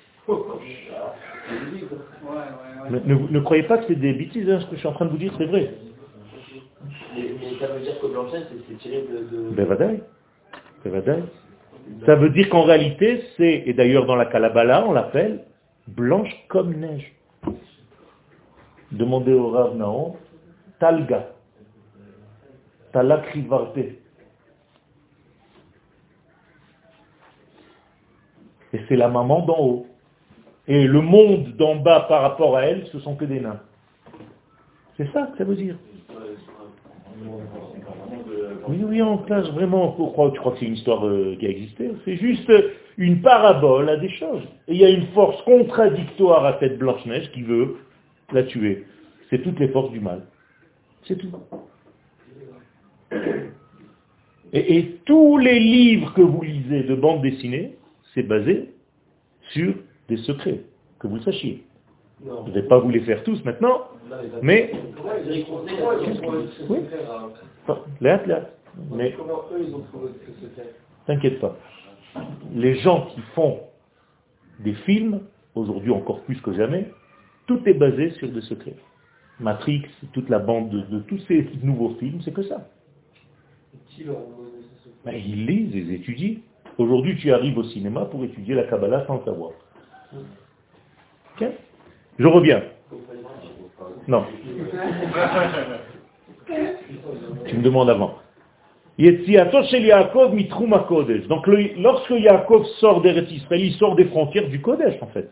[2.91, 5.05] Ne, ne croyez pas que c'est des bêtises, hein, ce que je suis en train
[5.05, 5.75] de vous dire, c'est vrai.
[7.15, 9.37] Mais, mais ça veut dire que Blanchette, c'est c'est tiré de...
[9.37, 9.51] de...
[9.51, 10.03] Bevadaï.
[10.85, 11.23] Bevadaï.
[12.07, 15.45] Ça veut dire qu'en réalité, c'est, et d'ailleurs dans la Kalabala, on l'appelle
[15.89, 17.15] blanche comme neige.
[18.93, 20.17] Demandez au Rav Naon,
[20.79, 21.31] Talga.
[22.93, 23.77] Talakrivarte.
[23.77, 23.99] Et
[28.89, 29.87] c'est la maman d'en haut.
[30.67, 33.61] Et le monde d'en bas par rapport à elle, ce sont que des nains.
[34.97, 35.77] C'est ça que ça veut dire.
[38.69, 41.51] Oui, oui, en place, vraiment, pourquoi tu crois que c'est une histoire euh, qui a
[41.51, 42.51] existé C'est juste
[42.97, 44.43] une parabole à des choses.
[44.69, 47.77] Et il y a une force contradictoire à cette Blanche-Neige qui veut
[48.33, 48.85] la tuer.
[49.29, 50.23] C'est toutes les forces du mal.
[51.03, 51.31] C'est tout.
[54.53, 57.77] Et, et tous les livres que vous lisez de bande dessinée,
[58.15, 58.71] c'est basé
[59.51, 59.75] sur
[60.09, 60.61] des secrets,
[60.99, 61.65] que vous le sachiez.
[62.23, 63.89] Je ne vais pas vous les faire tous maintenant,
[64.43, 64.73] mais...
[66.69, 66.79] Oui.
[68.01, 68.51] Léat, léat.
[68.91, 69.15] Mais
[71.07, 71.57] t'inquiète pas.
[72.53, 73.61] Les gens qui font
[74.61, 75.21] des films,
[75.55, 76.91] aujourd'hui encore plus que jamais,
[77.47, 78.77] tout est basé sur des secrets.
[79.41, 82.69] Matrix, toute la bande de, de tous ces nouveaux films, c'est que ça.
[83.89, 86.37] Qui leur a donné ce secret Ben, ils lisent, ils étudient.
[86.79, 89.51] Aujourd'hui, tu arrives au cinéma pour étudier la Kabbalah sans le savoir.
[91.37, 91.49] Ok
[92.19, 92.63] Je reviens.
[94.09, 94.25] Non.
[97.47, 98.19] Tu me demandes avant.
[98.99, 99.17] Donc
[101.47, 105.31] le- lorsque Yaakov sort d'Eretz Israël, il sort des frontières du Kodesh en fait.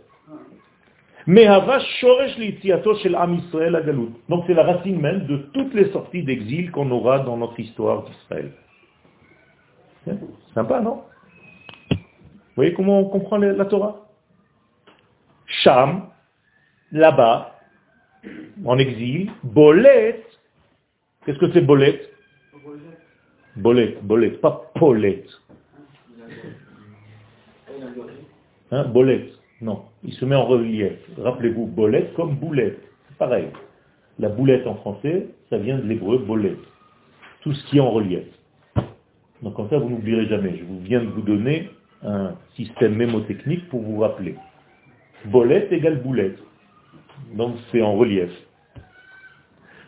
[4.29, 8.03] Donc c'est la racine même de toutes les sorties d'exil qu'on aura dans notre histoire
[8.05, 8.53] d'Israël.
[10.11, 10.17] Hein?
[10.55, 11.03] Sympa, non?
[11.91, 11.97] Vous
[12.57, 14.01] voyez comment on comprend la Torah?
[15.47, 16.09] Cham,
[16.93, 17.59] là-bas,
[18.65, 20.23] en exil, Bolet,
[21.25, 22.01] qu'est-ce que c'est Bolet?
[23.57, 25.29] Bolet, Bolet, pas Paulette.
[28.71, 29.29] Hein, Bolet,
[29.61, 30.93] non, il se met en relief.
[31.19, 33.49] Rappelez-vous, Bolet comme boulette, c'est pareil.
[34.19, 36.57] La boulette en français, ça vient de l'hébreu Bolet.
[37.43, 38.25] Tout ce qui est en relief.
[39.43, 40.57] Donc comme ça, vous n'oublierez jamais.
[40.57, 41.71] Je vous viens de vous donner
[42.03, 44.37] un système mémotechnique pour vous rappeler.
[45.27, 46.39] Bolette égale boulette.
[47.35, 48.31] Donc c'est en relief.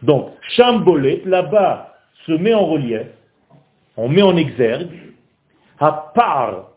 [0.04, 1.94] Donc, Chambolet, là-bas,
[2.26, 3.06] se met en relief,
[3.96, 4.90] on met en exergue,
[5.78, 6.72] à part,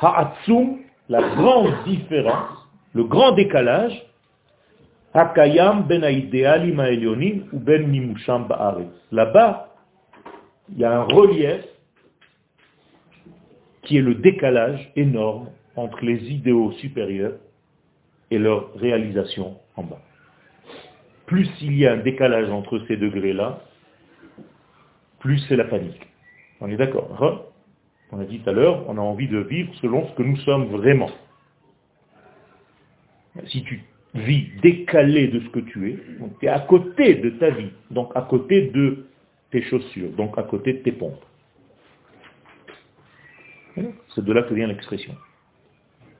[0.00, 0.78] Ha'atsum,
[1.08, 4.02] la grande différence, le grand décalage,
[5.12, 8.48] Hakayam ben Aïdealim Ha'elyonim ou ben Mimusham.
[9.12, 9.68] Là-bas,
[10.70, 11.62] il y a un relief
[13.82, 17.34] qui est le décalage énorme entre les idéaux supérieurs
[18.30, 20.00] et leur réalisation en bas.
[21.26, 23.60] Plus il y a un décalage entre ces degrés-là,
[25.20, 26.06] plus c'est la panique.
[26.60, 27.40] On est d'accord hein?
[28.12, 30.36] On a dit tout à l'heure, on a envie de vivre selon ce que nous
[30.38, 31.10] sommes vraiment.
[33.46, 33.82] Si tu
[34.14, 35.98] vis décalé de ce que tu es,
[36.38, 39.06] tu es à côté de ta vie, donc à côté de
[39.50, 41.24] tes chaussures, donc à côté de tes pompes.
[44.14, 45.14] C'est de là que vient l'expression.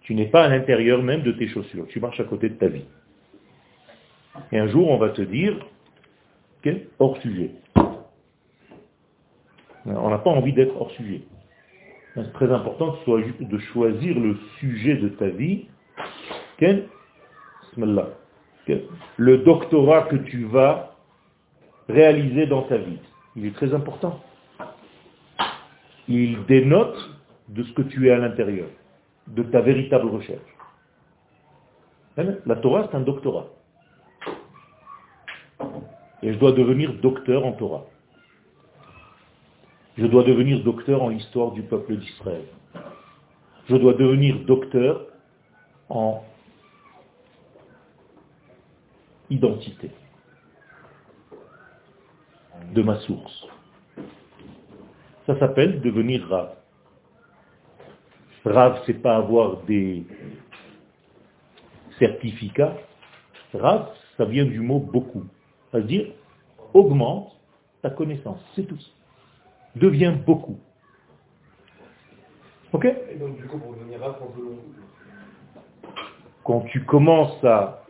[0.04, 2.68] Tu n'es pas à l'intérieur même de tes chaussures, tu marches à côté de ta
[2.68, 2.84] vie.
[4.52, 5.54] Et un jour, on va te dire,
[6.64, 7.50] ok, hors sujet.
[9.86, 11.22] On n'a pas envie d'être hors sujet.
[12.14, 15.66] C'est très important de choisir le sujet de ta vie.
[19.16, 20.96] Le doctorat que tu vas
[21.88, 22.98] réaliser dans ta vie,
[23.36, 24.20] il est très important.
[26.08, 26.96] Il dénote
[27.48, 28.68] de ce que tu es à l'intérieur,
[29.28, 30.40] de ta véritable recherche.
[32.16, 33.46] La Torah, c'est un doctorat.
[36.22, 37.84] Et je dois devenir docteur en Torah.
[39.96, 42.44] Je dois devenir docteur en histoire du peuple d'Israël.
[43.68, 45.06] Je dois devenir docteur
[45.88, 46.24] en
[49.30, 49.90] identité
[52.72, 53.46] de ma source.
[55.26, 56.63] Ça s'appelle devenir Rav.
[58.44, 60.04] Rav, c'est pas avoir des
[61.98, 62.76] certificats.
[63.52, 65.24] Rav, ça vient du mot beaucoup.
[65.70, 66.06] C'est-à-dire,
[66.72, 67.36] augmente
[67.82, 68.78] ta connaissance, c'est tout.
[69.76, 70.58] Deviens beaucoup.
[72.72, 72.86] Ok?
[72.86, 74.56] Et donc, du coup, pour devenir rap, on veut
[76.42, 77.84] Quand tu commences à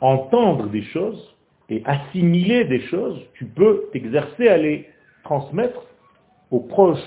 [0.00, 1.36] entendre des choses
[1.68, 4.88] et assimiler des choses, tu peux t'exercer à les
[5.22, 5.82] transmettre
[6.50, 6.98] aux proches.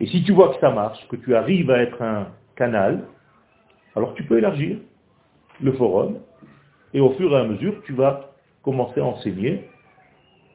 [0.00, 3.04] Et si tu vois que ça marche, que tu arrives à être un canal,
[3.96, 4.78] alors tu peux élargir
[5.60, 6.18] le forum
[6.92, 8.32] et au fur et à mesure, tu vas
[8.62, 9.68] commencer à enseigner.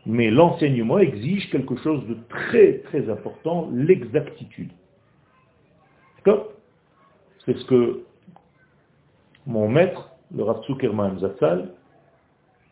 [0.05, 4.71] Mais l'enseignement exige quelque chose de très très important, l'exactitude.
[6.17, 6.53] D'accord?
[7.45, 8.03] C'est ce que
[9.45, 11.73] mon maître, le Rav Zuckerman Zatzal,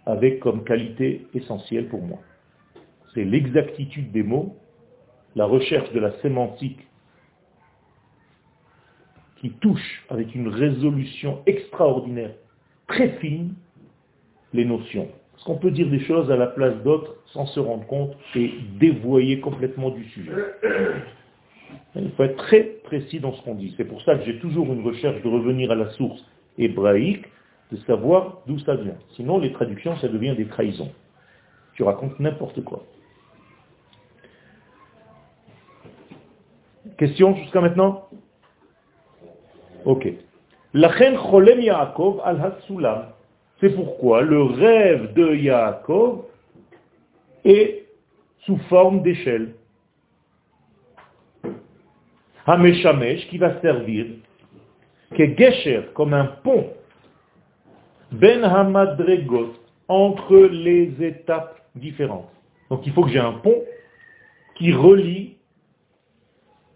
[0.05, 2.19] avait comme qualité essentielle pour moi.
[3.13, 4.55] C'est l'exactitude des mots,
[5.37, 6.79] la recherche de la sémantique
[9.39, 12.31] qui touche avec une résolution extraordinaire,
[12.87, 13.53] très fine,
[14.53, 15.07] les notions.
[15.33, 18.51] Parce qu'on peut dire des choses à la place d'autres sans se rendre compte et
[18.79, 20.31] dévoyer complètement du sujet.
[21.95, 23.75] Il faut être très précis dans ce qu'on dit.
[23.77, 26.25] C'est pour ça que j'ai toujours une recherche de revenir à la source
[26.57, 27.25] hébraïque,
[27.71, 28.97] de savoir d'où ça vient.
[29.15, 30.91] Sinon, les traductions, ça devient des trahisons.
[31.75, 32.83] Tu racontes n'importe quoi.
[36.97, 38.07] Question jusqu'à maintenant?
[39.85, 40.07] Ok.
[40.73, 43.05] Lachen cholem Yaakov al Hatsulam.
[43.59, 46.25] C'est pourquoi le rêve de Yaakov
[47.45, 47.85] est
[48.45, 49.53] sous forme d'échelle.
[52.45, 54.05] Hameshamesh qui va servir
[55.15, 56.67] que Gesher comme un pont
[58.11, 59.53] ben hamadregot
[59.87, 62.29] entre les étapes différentes.
[62.69, 63.63] Donc il faut que j'ai un pont
[64.55, 65.36] qui relie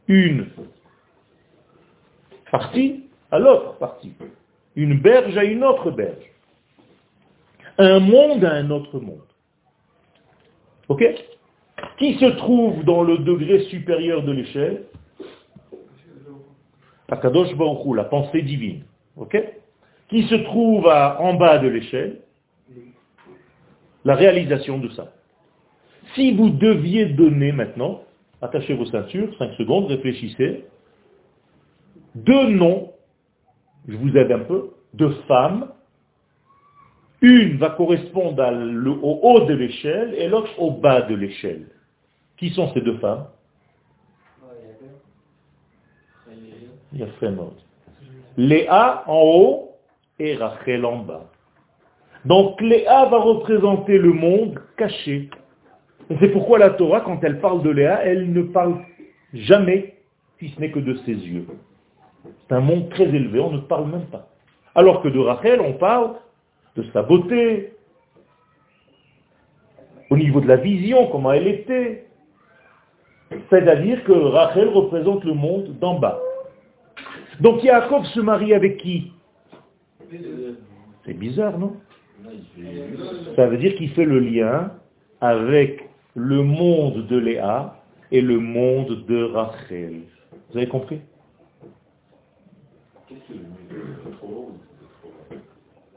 [0.07, 0.47] une
[2.51, 4.13] partie à l'autre partie,
[4.75, 6.31] une berge à une autre berge,
[7.77, 9.21] un monde à un autre monde.
[10.89, 11.03] Ok?
[11.97, 14.83] Qui se trouve dans le degré supérieur de l'échelle?
[17.09, 18.83] Akadosh Baruch la pensée divine.
[19.17, 19.41] Ok?
[20.09, 22.21] Qui se trouve en bas de l'échelle?
[24.03, 25.13] La réalisation de ça.
[26.15, 28.03] Si vous deviez donner maintenant,
[28.41, 30.65] attachez vos ceintures, 5 secondes, réfléchissez,
[32.15, 32.91] deux noms,
[33.87, 35.71] je vous aide un peu, de femmes,
[37.21, 38.43] une va correspondre
[39.03, 41.67] au haut de l'échelle et l'autre au bas de l'échelle.
[42.37, 43.27] Qui sont ces deux femmes?
[48.37, 49.75] Léa en haut
[50.17, 51.29] et Rachel en bas.
[52.25, 55.29] Donc Léa va représenter le monde caché.
[56.19, 58.83] C'est pourquoi la Torah, quand elle parle de Léa, elle ne parle
[59.33, 59.95] jamais,
[60.39, 61.45] si ce n'est que de ses yeux.
[62.47, 64.29] C'est un monde très élevé, on ne parle même pas.
[64.75, 66.15] Alors que de Rachel, on parle
[66.75, 67.73] de sa beauté,
[70.09, 72.05] au niveau de la vision, comment elle était.
[73.49, 76.19] C'est-à-dire que Rachel représente le monde d'en bas.
[77.39, 79.13] Donc Yaakov se marie avec qui?
[81.05, 81.77] C'est bizarre, non?
[83.35, 84.73] Ça veut dire qu'il fait le lien
[85.21, 87.75] avec le monde de Léa
[88.11, 90.01] et le monde de Rachel.
[90.49, 91.01] Vous avez compris?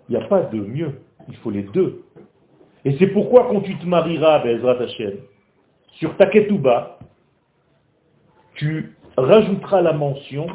[0.09, 1.01] Il n'y a pas de mieux.
[1.29, 2.03] Il faut les deux.
[2.85, 5.15] Et c'est pourquoi quand tu te marieras, Bezrat Hashem,
[5.93, 6.99] sur ta ketouba,
[8.55, 10.47] tu rajouteras la mention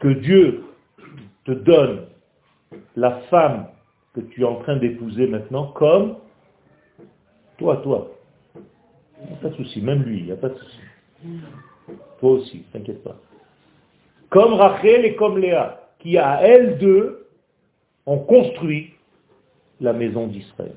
[0.00, 0.64] que Dieu
[1.44, 2.06] te donne
[2.96, 3.66] la femme
[4.14, 6.16] que tu es en train d'épouser maintenant comme
[7.58, 8.10] toi, toi.
[9.22, 10.80] Il n'y a pas de souci, même lui, il n'y a pas de souci.
[12.20, 13.16] Toi aussi, t'inquiète pas.
[14.28, 17.26] Comme Rachel et comme Léa, qui à elles deux
[18.06, 18.94] ont construit
[19.80, 20.74] la maison d'Israël.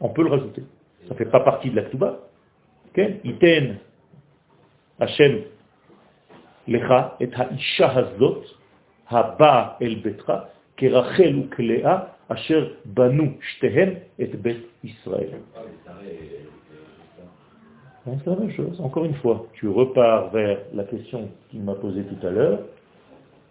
[0.00, 0.62] On peut le rajouter.
[1.06, 2.18] Ça ne fait pas partie de la Ktuba.
[2.90, 3.20] Okay?
[3.24, 3.78] Iten
[5.00, 5.42] Hashem
[6.68, 8.44] Lecha et Haisha Hazot
[9.08, 15.40] Haba El Betra Kerachel ou Klea Asher Banu Shtehen et Bet Israël.
[18.04, 18.78] C'est la même chose.
[18.82, 22.58] Encore une fois, tu repars vers la question qu'il m'a posée tout à l'heure.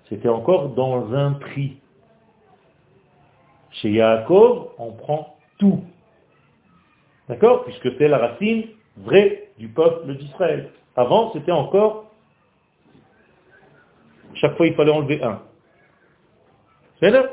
[0.09, 1.77] C'était encore dans un tri.
[3.71, 5.83] Chez Yaakov, on prend tout.
[7.27, 7.63] D'accord?
[7.63, 8.65] Puisque c'est la racine
[8.97, 10.69] vraie du peuple d'Israël.
[10.95, 12.11] Avant, c'était encore...
[14.35, 15.41] Chaque fois, il fallait enlever un.
[16.99, 17.25] C'est là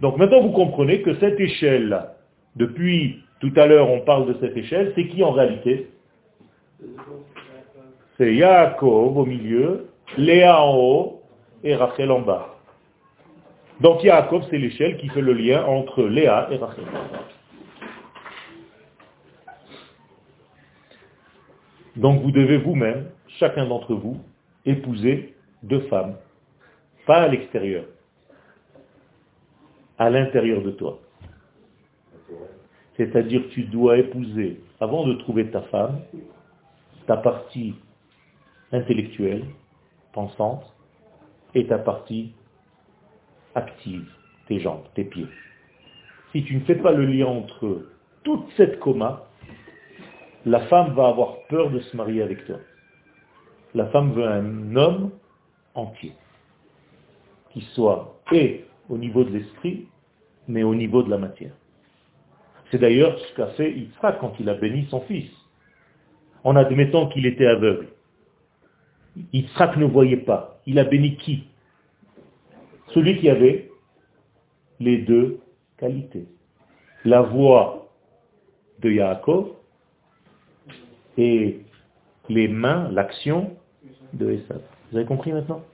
[0.00, 2.16] Donc maintenant, vous comprenez que cette échelle-là,
[2.56, 5.90] depuis tout à l'heure, on parle de cette échelle, c'est qui en réalité?
[8.16, 11.22] C'est Yaakov au milieu, Léa en haut
[11.62, 12.56] et Rachel en bas.
[13.80, 16.84] Donc Yaakov, c'est l'échelle qui fait le lien entre Léa et Rachel.
[21.96, 23.06] Donc vous devez vous-même,
[23.38, 24.18] chacun d'entre vous,
[24.64, 26.16] épouser deux femmes.
[27.06, 27.84] Pas à l'extérieur.
[29.98, 30.98] À l'intérieur de toi.
[32.96, 36.00] C'est-à-dire tu dois épouser, avant de trouver ta femme,
[37.06, 37.74] ta partie
[38.72, 39.44] intellectuelle,
[40.12, 40.64] pensante,
[41.54, 42.32] et ta partie
[43.54, 44.06] active,
[44.48, 45.28] tes jambes, tes pieds.
[46.32, 47.86] Si tu ne fais pas le lien entre
[48.22, 49.24] toute cette coma,
[50.44, 52.56] la femme va avoir peur de se marier avec toi.
[53.74, 55.10] La femme veut un homme
[55.74, 56.12] entier,
[57.50, 59.88] qui soit et au niveau de l'esprit,
[60.48, 61.52] mais au niveau de la matière.
[62.70, 65.30] C'est d'ailleurs ce qu'a fait Yitzhak quand il a béni son fils.
[66.46, 67.88] En admettant qu'il était aveugle.
[69.32, 70.60] Yitzhak ne voyait pas.
[70.64, 71.42] Il a béni qui?
[72.94, 73.68] Celui qui avait
[74.78, 75.40] les deux
[75.76, 76.28] qualités.
[77.04, 77.88] La voix
[78.78, 79.48] de Yaakov
[81.18, 81.62] et
[82.28, 83.56] les mains, l'action
[84.12, 84.60] de Esav.
[84.92, 85.64] Vous avez compris maintenant?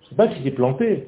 [0.00, 1.06] Je ne sais pas si c'est planté.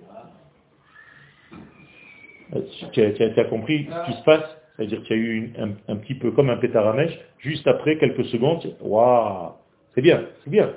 [2.54, 4.61] Euh, tu as compris ce qui se passe?
[4.76, 5.52] C'est-à-dire qu'il y a eu une-
[5.88, 9.50] un, un petit peu comme un pétard à mèche, juste après quelques secondes, waouh,
[9.94, 10.70] c'est bien, c'est bien.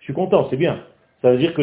[0.00, 0.84] Je suis content, c'est bien.
[1.22, 1.62] Ça veut dire que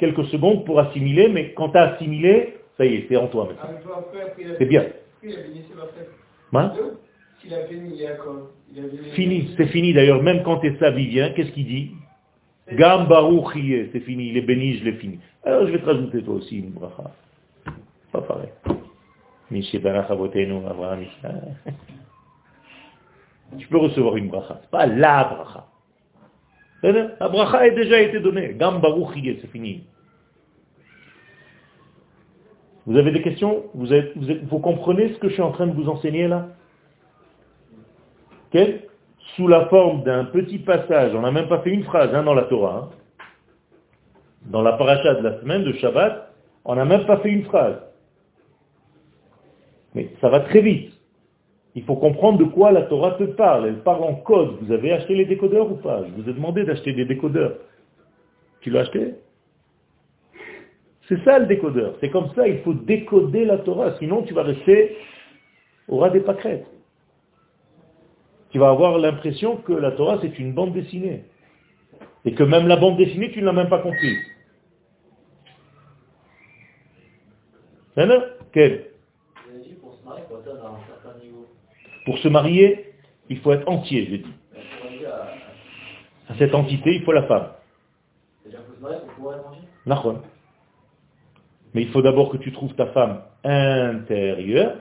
[0.00, 3.46] quelques secondes pour assimiler, mais quand tu as assimilé, ça y est, c'est en toi
[3.46, 3.76] maintenant.
[3.78, 4.86] Un jour après, après, il a C'est bien.
[6.52, 6.72] Hein.
[9.14, 9.92] Fini, c'est fini.
[9.92, 11.92] D'ailleurs, même quand Esav vient, qu'est-ce qu'il dit?
[12.72, 13.08] Gam
[13.92, 15.18] c'est fini, il est béni, je l'ai fini.
[15.44, 17.10] Alors je vais te rajouter toi aussi une bracha.
[18.12, 18.50] Pas pareil.
[18.66, 19.37] Mishe Barach Avotenu, Abraham, Isaac.
[23.58, 24.60] Tu peux recevoir une bracha.
[24.70, 25.66] Pas la bracha.
[26.82, 28.54] La bracha a déjà été donnée.
[28.54, 29.84] Gam c'est fini.
[32.86, 33.64] Vous avez des questions?
[33.74, 36.48] Vous, comprenez ce que je suis en train de vous enseigner là?
[38.52, 38.60] Ok
[39.36, 42.34] Sous la forme d'un petit passage, on n'a même pas fait une phrase hein, dans
[42.34, 42.90] la Torah.
[42.90, 42.96] hein.
[44.46, 46.32] Dans la paracha de la semaine de Shabbat,
[46.64, 47.76] on n'a même pas fait une phrase.
[49.94, 50.92] Mais ça va très vite.
[51.74, 53.66] Il faut comprendre de quoi la Torah te parle.
[53.66, 54.58] Elle parle en code.
[54.62, 56.02] Vous avez acheté les décodeurs ou pas?
[56.04, 57.54] Je vous ai demandé d'acheter des décodeurs.
[58.60, 59.14] Tu l'as acheté?
[61.08, 61.94] C'est ça le décodeur.
[62.00, 63.96] C'est comme ça, il faut décoder la Torah.
[63.98, 64.96] Sinon, tu vas rester
[65.88, 66.66] au ras des pâquerettes.
[68.50, 71.24] Tu vas avoir l'impression que la Torah, c'est une bande dessinée.
[72.24, 74.18] Et que même la bande dessinée, tu ne l'as même pas comprise.
[77.94, 78.90] C'est là Quel
[79.46, 81.46] Vous avez dit pour se marier, il faut atteindre un certain niveau.
[82.08, 82.94] Pour se marier,
[83.28, 84.34] il faut être entier, je dis.
[84.82, 86.34] Arriver à...
[86.38, 87.50] Cette entité, il faut la femme.
[91.74, 94.78] Mais il faut d'abord que tu trouves ta femme intérieure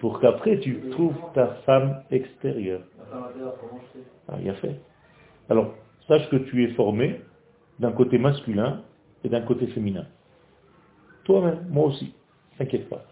[0.00, 2.82] pour qu'après tu trouves ta femme extérieure.
[4.28, 4.80] Ah, il a fait.
[5.48, 5.74] Alors,
[6.08, 7.20] sache que tu es formé
[7.78, 8.82] d'un côté masculin
[9.22, 10.06] et d'un côté féminin.
[11.22, 12.12] Toi-même, moi aussi.
[12.58, 13.04] T'inquiète pas.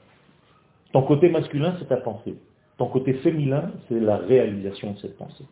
[0.92, 2.34] Ton côté masculin, c'est ta pensée.
[2.76, 5.44] Ton côté féminin, c'est la réalisation de cette pensée.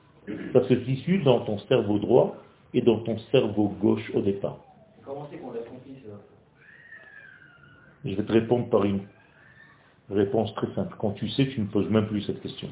[0.52, 2.36] Ça se situe dans ton cerveau droit
[2.74, 4.58] et dans ton cerveau gauche au départ.
[5.04, 6.16] Comment c'est qu'on l'a compris ça
[8.04, 9.00] Je vais te répondre par une
[10.10, 10.94] réponse très simple.
[10.98, 12.68] Quand tu sais, tu ne poses même plus cette question.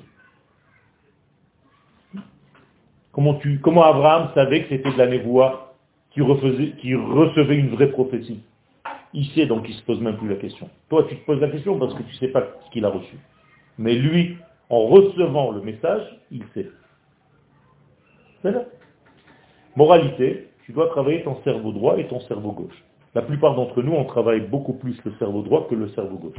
[3.13, 5.75] Comment, tu, comment Abraham savait que c'était de la névoie
[6.13, 8.41] qui, refaisait- qui recevait une vraie prophétie?
[9.13, 10.69] Il sait donc il ne se pose même plus la question.
[10.89, 12.89] Toi, tu te poses la question parce que tu ne sais pas ce qu'il a
[12.91, 13.17] reçu.
[13.81, 14.37] Mais lui,
[14.69, 16.69] en recevant le message, il sait.
[18.43, 18.65] C'est là.
[19.75, 22.85] Moralité, tu dois travailler ton cerveau droit et ton cerveau gauche.
[23.15, 26.37] La plupart d'entre nous, on travaille beaucoup plus le cerveau droit que le cerveau gauche.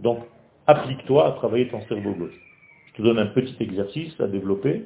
[0.00, 0.18] Donc,
[0.66, 2.34] applique-toi à travailler ton cerveau gauche.
[2.86, 4.84] Je te donne un petit exercice à développer.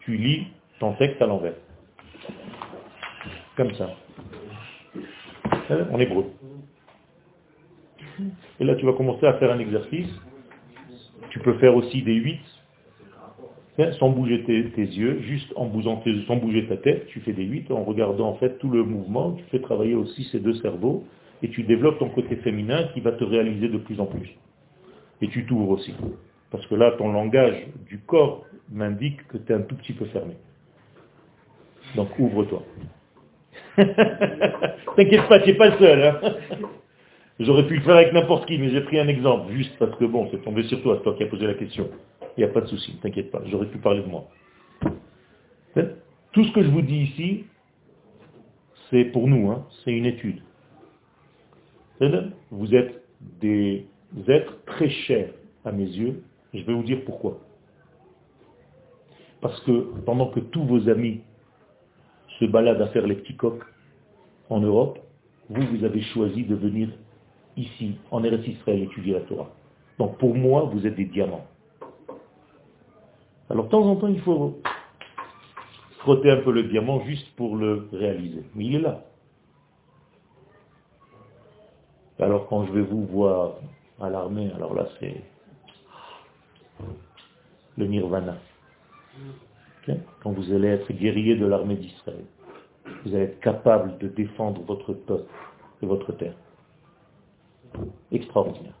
[0.00, 0.48] Tu lis
[0.80, 1.54] ton texte à l'envers.
[3.56, 3.88] Comme ça.
[5.70, 6.24] Hein, En hébreu.
[8.58, 10.10] Et là, tu vas commencer à faire un exercice.
[11.36, 12.40] Tu peux faire aussi des 8
[13.78, 17.20] Hein, sans bouger tes, tes yeux, juste en bougeant tes- sans bouger ta tête, tu
[17.20, 20.38] fais des 8 en regardant en fait tout le mouvement, tu fais travailler aussi ces
[20.40, 21.04] deux cerveaux
[21.42, 24.30] et tu développes ton côté féminin qui va te réaliser de plus en plus.
[25.20, 25.92] Et tu t'ouvres aussi.
[26.50, 30.06] Parce que là, ton langage du corps m'indique que tu es un tout petit peu
[30.06, 30.36] fermé.
[31.96, 32.62] Donc ouvre-toi.
[33.76, 36.02] T'inquiète pas, tu n'es pas le seul.
[36.02, 36.20] hein.
[37.38, 40.06] J'aurais pu le faire avec n'importe qui, mais j'ai pris un exemple, juste parce que
[40.06, 41.90] bon, c'est tombé sur toi, c'est toi qui as posé la question.
[42.36, 44.26] Il n'y a pas de souci, t'inquiète pas, j'aurais pu parler de moi.
[45.76, 45.88] Hein
[46.32, 47.44] Tout ce que je vous dis ici,
[48.90, 50.40] c'est pour nous, hein, c'est une étude.
[51.98, 53.02] C'est-à-dire, Vous êtes
[53.40, 53.86] des
[54.28, 55.30] êtres très chers
[55.64, 56.22] à mes yeux,
[56.54, 57.38] je vais vous dire pourquoi.
[59.42, 61.20] Parce que pendant que tous vos amis
[62.38, 63.62] se baladent à faire les petits coqs
[64.48, 64.98] en Europe,
[65.50, 66.88] vous, vous avez choisi de venir
[67.56, 69.50] ici, en Eretz Israël, étudier la Torah.
[69.98, 71.46] Donc pour moi, vous êtes des diamants.
[73.48, 74.58] Alors de temps en temps, il faut
[75.98, 78.44] frotter un peu le diamant juste pour le réaliser.
[78.54, 79.02] Mais il est là.
[82.18, 83.54] Alors quand je vais vous voir
[84.00, 85.22] à l'armée, alors là c'est
[87.76, 88.36] le nirvana.
[90.22, 92.24] Quand vous allez être guerrier de l'armée d'Israël,
[93.04, 95.30] vous allez être capable de défendre votre peuple
[95.82, 96.34] et votre terre.
[98.12, 98.74] Extraordinaire.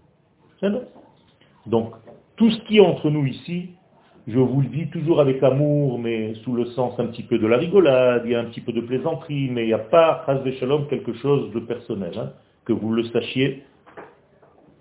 [1.66, 1.92] Donc,
[2.36, 3.70] tout ce qui est entre nous ici,
[4.26, 7.46] je vous le dis toujours avec amour, mais sous le sens un petit peu de
[7.46, 10.24] la rigolade, il y a un petit peu de plaisanterie, mais il n'y a pas,
[10.44, 12.12] de Shalom, quelque chose de personnel.
[12.18, 12.32] hein.
[12.64, 13.62] que vous le sachiez,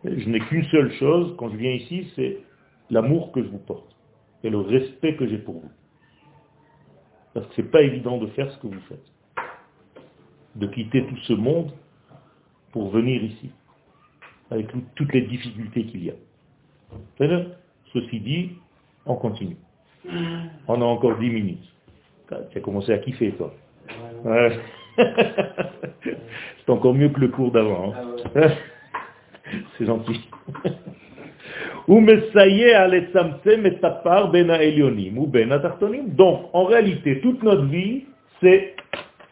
[0.03, 2.39] je n'ai qu'une seule chose quand je viens ici, c'est
[2.89, 3.95] l'amour que je vous porte
[4.43, 5.71] et le respect que j'ai pour vous.
[7.33, 9.05] Parce que c'est pas évident de faire ce que vous faites.
[10.55, 11.71] De quitter tout ce monde
[12.71, 13.51] pour venir ici,
[14.51, 16.13] avec tout- toutes les difficultés qu'il y a.
[17.93, 18.51] Ceci dit,
[19.05, 19.57] on continue.
[20.67, 21.63] On a encore 10 minutes.
[22.51, 23.53] Tu as commencé à kiffer, toi.
[24.23, 24.59] Ouais.
[26.65, 27.93] C'est encore mieux que le cours d'avant.
[28.35, 28.49] hein.
[29.77, 30.21] C'est gentil.
[35.27, 36.15] Ben ben.
[36.15, 38.05] Donc, en réalité, toute notre vie,
[38.41, 38.75] c'est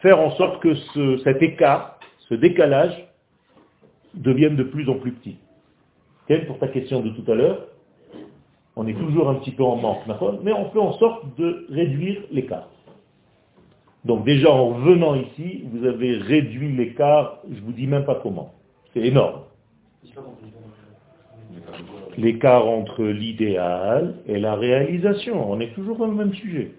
[0.00, 1.98] faire en sorte que ce- cet écart,
[2.28, 2.94] ce décalage,
[4.16, 5.36] devienne de plus en plus petit.
[6.26, 7.66] Ken, pour ta question de tout à l'heure,
[8.76, 10.02] on est toujours un petit peu en manque,
[10.42, 12.68] mais on fait en sorte de réduire l'écart.
[14.04, 18.52] Donc déjà, en venant ici, vous avez réduit l'écart, je vous dis même pas comment.
[18.92, 19.42] C'est énorme.
[22.18, 25.50] L'écart entre l'idéal et la réalisation.
[25.50, 26.72] On est toujours dans le même sujet.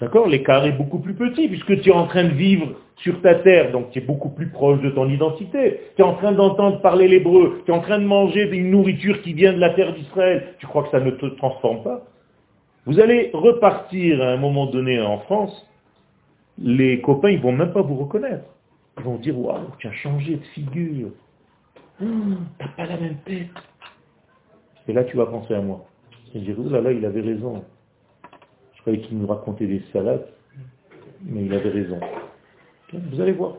[0.00, 3.34] D'accord L'écart est beaucoup plus petit puisque tu es en train de vivre sur ta
[3.36, 5.80] terre, donc tu es beaucoup plus proche de ton identité.
[5.96, 9.20] Tu es en train d'entendre parler l'hébreu, tu es en train de manger une nourriture
[9.22, 10.54] qui vient de la terre d'Israël.
[10.58, 12.02] Tu crois que ça ne te transforme pas?
[12.86, 15.66] Vous allez repartir à un moment donné en France,
[16.58, 18.44] les copains, ils vont même pas vous reconnaître.
[18.98, 21.10] Ils vont dire, waouh, tu as changé de figure.
[22.00, 23.48] Hum, T'as pas la même tête.
[24.88, 25.84] Et là, tu vas penser à moi.
[26.34, 27.64] Et dire, oh là là, il avait raison.
[28.86, 30.28] Croyais qu'il nous racontait des salades,
[31.24, 31.98] mais il avait raison.
[32.92, 33.54] Vous allez voir.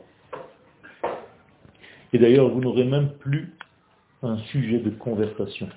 [2.14, 3.52] Et d'ailleurs, vous n'aurez même plus
[4.24, 5.68] un sujet de conversation.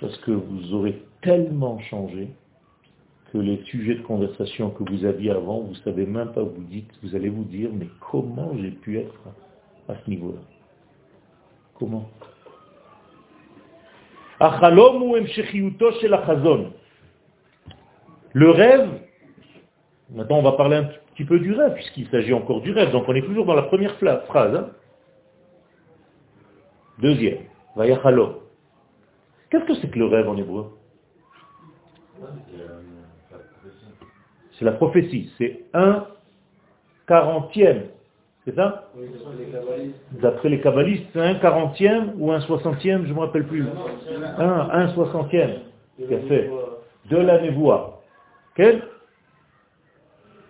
[0.00, 2.30] Parce que vous aurez tellement changé
[3.32, 6.90] que les sujets de conversation que vous aviez avant, vous savez même pas, vous dites,
[7.04, 9.14] vous allez vous dire, mais comment j'ai pu être
[9.88, 10.40] à ce niveau-là?
[11.74, 12.10] Comment
[14.40, 16.72] Achalom ou emshechiyuto shel achazon.
[18.34, 18.88] Le rêve,
[20.10, 23.04] maintenant on va parler un petit peu du rêve, puisqu'il s'agit encore du rêve, donc
[23.08, 23.94] on est toujours dans la première
[24.26, 24.54] phrase.
[24.54, 24.68] hein.
[27.00, 27.38] Deuxième,
[27.76, 28.34] vayachalom.
[29.50, 30.72] Qu'est-ce que c'est que le rêve en hébreu?
[34.58, 36.04] C'est la prophétie, c'est un
[37.06, 37.84] quarantième,
[38.44, 38.90] c'est ça?
[40.20, 43.64] D'après les kabbalistes, c'est un quarantième ou un soixantième, je ne me rappelle plus.
[44.38, 45.60] Un, un soixantième.
[46.08, 46.50] Qu'a fait
[47.10, 47.97] De la névoie.
[48.58, 48.82] Quel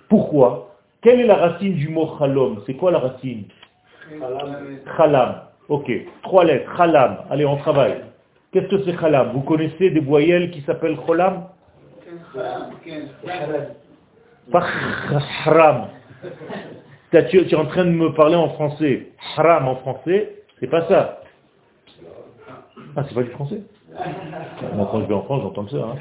[0.08, 0.74] Pourquoi?
[1.02, 3.44] Quelle est la racine du mot chalom C'est quoi la racine?
[4.96, 5.42] Chalam.
[5.68, 5.92] Ok.
[6.22, 6.74] Trois lettres.
[6.74, 7.18] Chalam.
[7.30, 8.00] Allez, on travaille.
[8.50, 11.48] Qu'est-ce que c'est chalam Vous connaissez des voyelles qui s'appellent cholam
[14.50, 14.66] Pas
[15.44, 15.88] haram.
[17.10, 19.08] Tu es en train de me parler en français.
[19.36, 21.20] Haram en français, c'est pas ça.
[22.96, 23.60] Ah, c'est pas du français
[24.74, 25.76] Moi, quand je vais en France, j'entends que ça.
[25.78, 25.96] hein.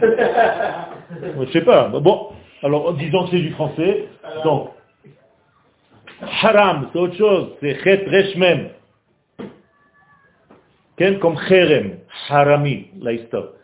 [1.40, 1.88] Je sais pas.
[1.90, 2.30] Bon,
[2.64, 4.08] alors disons que c'est du français.
[4.44, 4.70] Donc,
[6.44, 7.50] haram, c'est autre chose.
[7.62, 8.70] C'est chet reshmem.
[10.98, 11.98] Quel comme cherem,
[12.30, 13.56] harami, là il stop.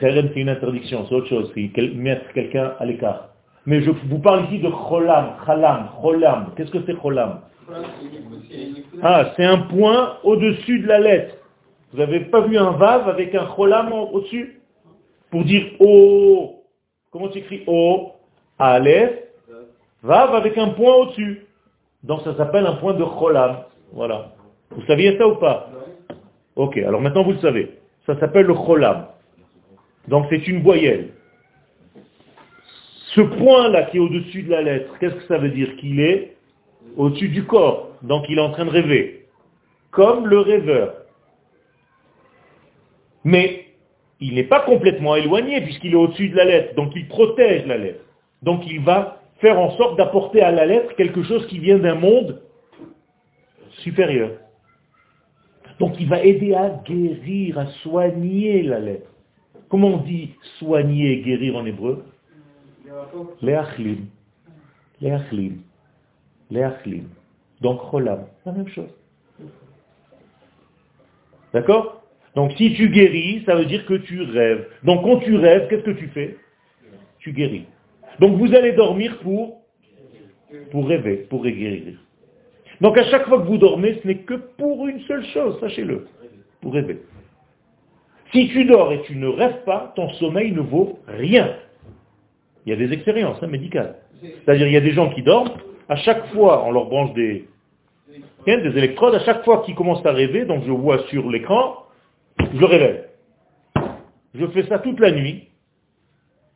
[0.00, 1.52] Cherem, c'est une interdiction, c'est autre chose.
[1.54, 3.28] C'est mettre quelqu'un à l'écart.
[3.66, 6.52] Mais je vous parle ici de cholam, chalam, cholam.
[6.56, 7.40] Qu'est-ce que c'est cholam
[9.02, 11.34] Ah, c'est un point au-dessus de la lettre.
[11.92, 14.60] Vous n'avez pas vu un vav avec un cholam au-dessus
[15.30, 16.62] Pour dire O.
[17.10, 18.12] Comment tu écris O
[18.58, 19.12] Aleph.
[20.02, 21.46] Vav avec un point au-dessus.
[22.02, 23.64] Donc ça s'appelle un point de cholam.
[23.92, 24.32] Voilà.
[24.70, 25.70] Vous saviez ça ou pas?
[26.56, 27.78] Ok, alors maintenant vous le savez.
[28.06, 29.06] Ça s'appelle le cholam.
[30.08, 31.10] Donc c'est une voyelle.
[33.14, 36.36] Ce point-là qui est au-dessus de la lettre, qu'est-ce que ça veut dire Qu'il est?
[36.96, 37.90] Au-dessus du corps.
[38.02, 39.26] Donc il est en train de rêver.
[39.90, 40.94] Comme le rêveur.
[43.24, 43.66] Mais
[44.20, 46.74] il n'est pas complètement éloigné puisqu'il est au-dessus de la lettre.
[46.74, 48.04] Donc il protège la lettre.
[48.42, 51.94] Donc il va faire en sorte d'apporter à la lettre quelque chose qui vient d'un
[51.94, 52.42] monde
[53.82, 54.30] supérieur.
[55.78, 59.10] Donc il va aider à guérir, à soigner la lettre.
[59.68, 62.04] Comment on dit soigner et guérir en hébreu?
[63.42, 64.06] Leachlim.
[65.00, 65.58] Leachlim.
[66.50, 67.08] Leachlim.
[67.60, 68.90] Donc cholam, la même chose.
[71.52, 71.97] D'accord?
[72.38, 74.64] Donc si tu guéris, ça veut dire que tu rêves.
[74.84, 76.36] Donc quand tu rêves, qu'est-ce que tu fais?
[77.18, 77.64] Tu guéris.
[78.20, 79.62] Donc vous allez dormir pour,
[80.70, 81.94] pour rêver, pour guérir.
[82.80, 86.06] Donc à chaque fois que vous dormez, ce n'est que pour une seule chose, sachez-le,
[86.60, 87.00] pour rêver.
[88.30, 91.56] Si tu dors et tu ne rêves pas, ton sommeil ne vaut rien.
[92.66, 93.96] Il y a des expériences hein, médicales.
[94.22, 95.50] C'est-à-dire il y a des gens qui dorment,
[95.88, 97.48] à chaque fois on leur branche des,
[98.46, 101.87] des électrodes, à chaque fois qu'ils commencent à rêver, donc je vois sur l'écran,
[102.40, 103.04] je le réveille.
[104.34, 105.48] Je fais ça toute la nuit.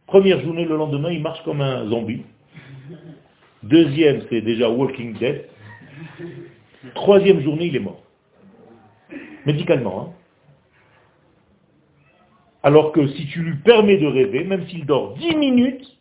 [0.06, 2.22] Première journée, le lendemain, il marche comme un zombie.
[3.62, 5.48] Deuxième, c'est déjà Walking Dead.
[6.94, 8.02] Troisième journée, il est mort.
[9.46, 10.00] Médicalement.
[10.00, 10.22] Hein.
[12.62, 15.98] Alors que si tu lui permets de rêver, même s'il dort 10 minutes,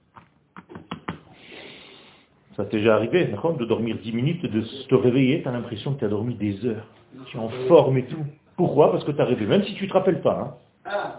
[2.55, 5.99] ça t'est déjà arrivé, de dormir 10 minutes, de te réveiller, tu as l'impression que
[5.99, 6.87] tu as dormi des heures.
[7.27, 8.25] Tu es en forme et tout.
[8.57, 8.91] Pourquoi?
[8.91, 10.57] Parce que tu as rêvé, même si tu ne te rappelles pas.
[10.85, 11.13] Hein.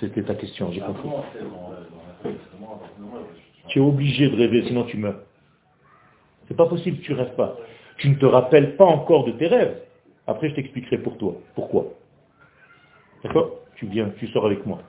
[0.00, 1.08] C'était ta question, j'ai compris.
[3.68, 5.20] Tu es obligé de rêver, sinon tu meurs.
[6.48, 7.56] C'est pas possible, tu rêves pas.
[7.98, 9.80] Tu ne te rappelles pas encore de tes rêves.
[10.26, 11.34] Après, je t'expliquerai pour toi.
[11.54, 11.86] Pourquoi?
[13.22, 13.60] D'accord?
[13.76, 14.80] Tu viens, tu sors avec moi.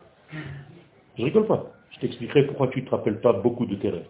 [1.18, 1.72] Je rigole pas.
[1.92, 4.08] Je t'expliquerai pourquoi tu ne te rappelles pas beaucoup de tes rêves.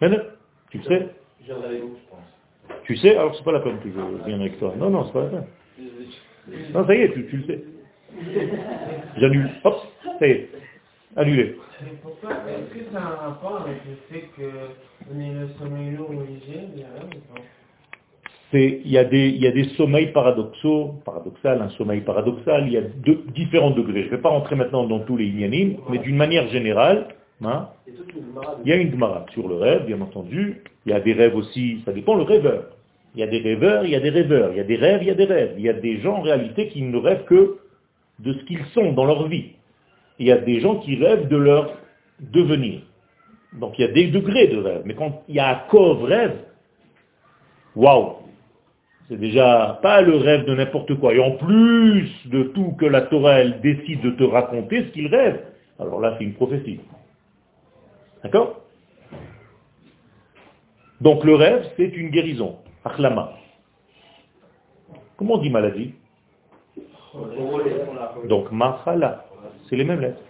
[0.00, 0.24] Maintenant,
[0.70, 1.08] tu le sais?
[2.84, 3.16] Tu sais?
[3.16, 4.74] Alors c'est pas la peine que je vienne avec toi.
[4.76, 5.46] Non, non, c'est pas la peine.
[6.74, 7.64] Non, ça y est, tu, tu le sais.
[9.18, 9.50] J'annule.
[9.64, 9.76] Hop,
[10.18, 10.48] ça y est.
[11.16, 11.56] Annulé.
[12.02, 14.50] Pourquoi Est-ce que ça a un rapport avec le fait que
[15.12, 17.40] on est le sommeil lourd ou léger Il y a rien ou pas?
[18.52, 22.72] Il y, a des, il y a des sommeils paradoxaux, paradoxal, un sommeil paradoxal, il
[22.72, 24.04] y a deux, différents degrés.
[24.04, 27.08] Je ne vais pas rentrer maintenant dans tous les inyanim, mais d'une manière générale,
[27.44, 27.68] hein,
[28.64, 30.62] il y a une gmara sur le rêve, bien entendu.
[30.86, 32.70] Il y a des rêves aussi, ça dépend le rêveur.
[33.14, 34.50] Il y a des rêveurs, il y a des rêveurs.
[34.52, 35.54] Il y a des rêves, il y a des rêves.
[35.56, 37.58] Il y a des gens en réalité qui ne rêvent que
[38.18, 39.52] de ce qu'ils sont dans leur vie.
[40.18, 41.74] Il y a des gens qui rêvent de leur
[42.20, 42.80] devenir.
[43.54, 44.82] Donc il y a des degrés de rêve.
[44.84, 46.36] Mais quand il y a un rêve,
[47.74, 48.18] waouh
[49.08, 51.14] c'est déjà pas le rêve de n'importe quoi.
[51.14, 55.06] Et en plus de tout que la Torah, elle décide de te raconter ce qu'il
[55.06, 55.40] rêve,
[55.78, 56.80] alors là, c'est une prophétie.
[58.22, 58.60] D'accord?
[61.00, 62.56] Donc le rêve, c'est une guérison.
[62.84, 63.32] Achlama.
[65.16, 65.94] Comment on dit maladie
[68.28, 69.24] Donc machala.
[69.68, 70.22] C'est les mêmes lettres.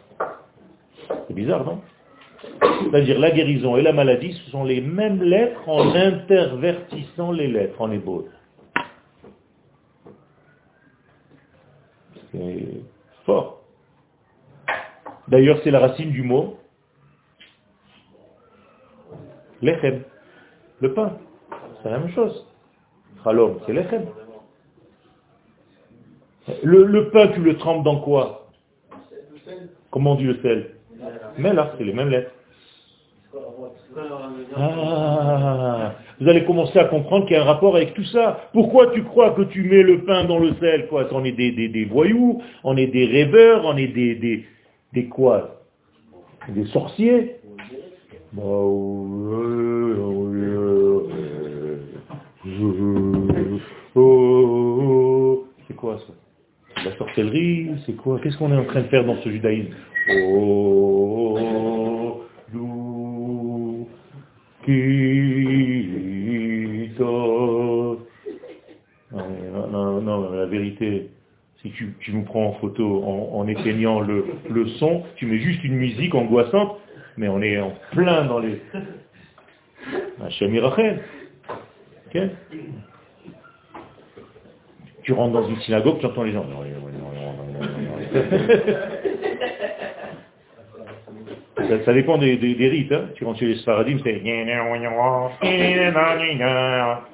[1.26, 1.80] C'est bizarre, non
[2.60, 7.80] C'est-à-dire la guérison et la maladie, ce sont les mêmes lettres en intervertissant les lettres
[7.80, 8.30] en hébreu.
[12.32, 12.82] C'est
[13.24, 13.62] fort.
[15.28, 16.58] D'ailleurs, c'est la racine du mot
[19.62, 20.02] lechem,
[20.80, 21.18] le pain.
[21.82, 22.46] C'est la même chose.
[23.66, 23.72] C'est.
[26.62, 28.48] Le, le, pain, tu le trempes dans quoi?
[29.90, 30.70] Comment on dit le sel?
[31.38, 32.30] Mais là, c'est les mêmes lettres.
[34.56, 38.48] Ah, vous allez commencer à comprendre qu'il y a un rapport avec tout ça.
[38.52, 41.06] Pourquoi tu crois que tu mets le pain dans le sel Quoi?
[41.12, 44.44] On est des, des, des, voyous, on est des rêveurs, on est des, des,
[44.92, 45.60] des quoi?
[46.48, 47.36] Des sorciers?
[55.66, 56.12] C'est quoi ça?
[56.84, 58.20] La sorcellerie C'est quoi?
[58.20, 59.74] Qu'est-ce qu'on est en train de faire dans ce judaïsme?
[60.10, 61.38] Oh,
[69.70, 71.10] non, non, la vérité,
[71.60, 75.64] si tu, tu nous prends en photo en, éteignant le, le, son, tu mets juste
[75.64, 76.76] une musique angoissante,
[77.16, 78.60] mais on est en plein dans les...
[85.02, 86.44] Tu rentres dans une synagogue, tu entends les gens.
[91.84, 92.92] Ça, dépend des, rites.
[92.92, 93.08] Hein.
[93.14, 94.22] Tu rentres chez les Sfaradim, c'est...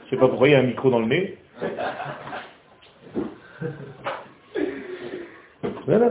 [0.05, 1.39] Je sais pas pourquoi il y a un micro dans le nez.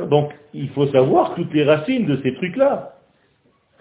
[0.07, 2.95] donc il faut savoir toutes les racines de ces trucs-là.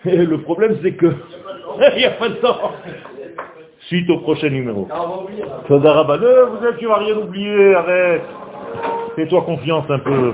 [0.05, 1.07] Le problème c'est que
[1.94, 2.72] il n'y a pas de temps.
[3.87, 4.89] Suite au prochain numéro.
[5.68, 8.22] vous êtes, tu vas rien oublier, arrête.
[9.16, 10.33] Fais-toi confiance un peu.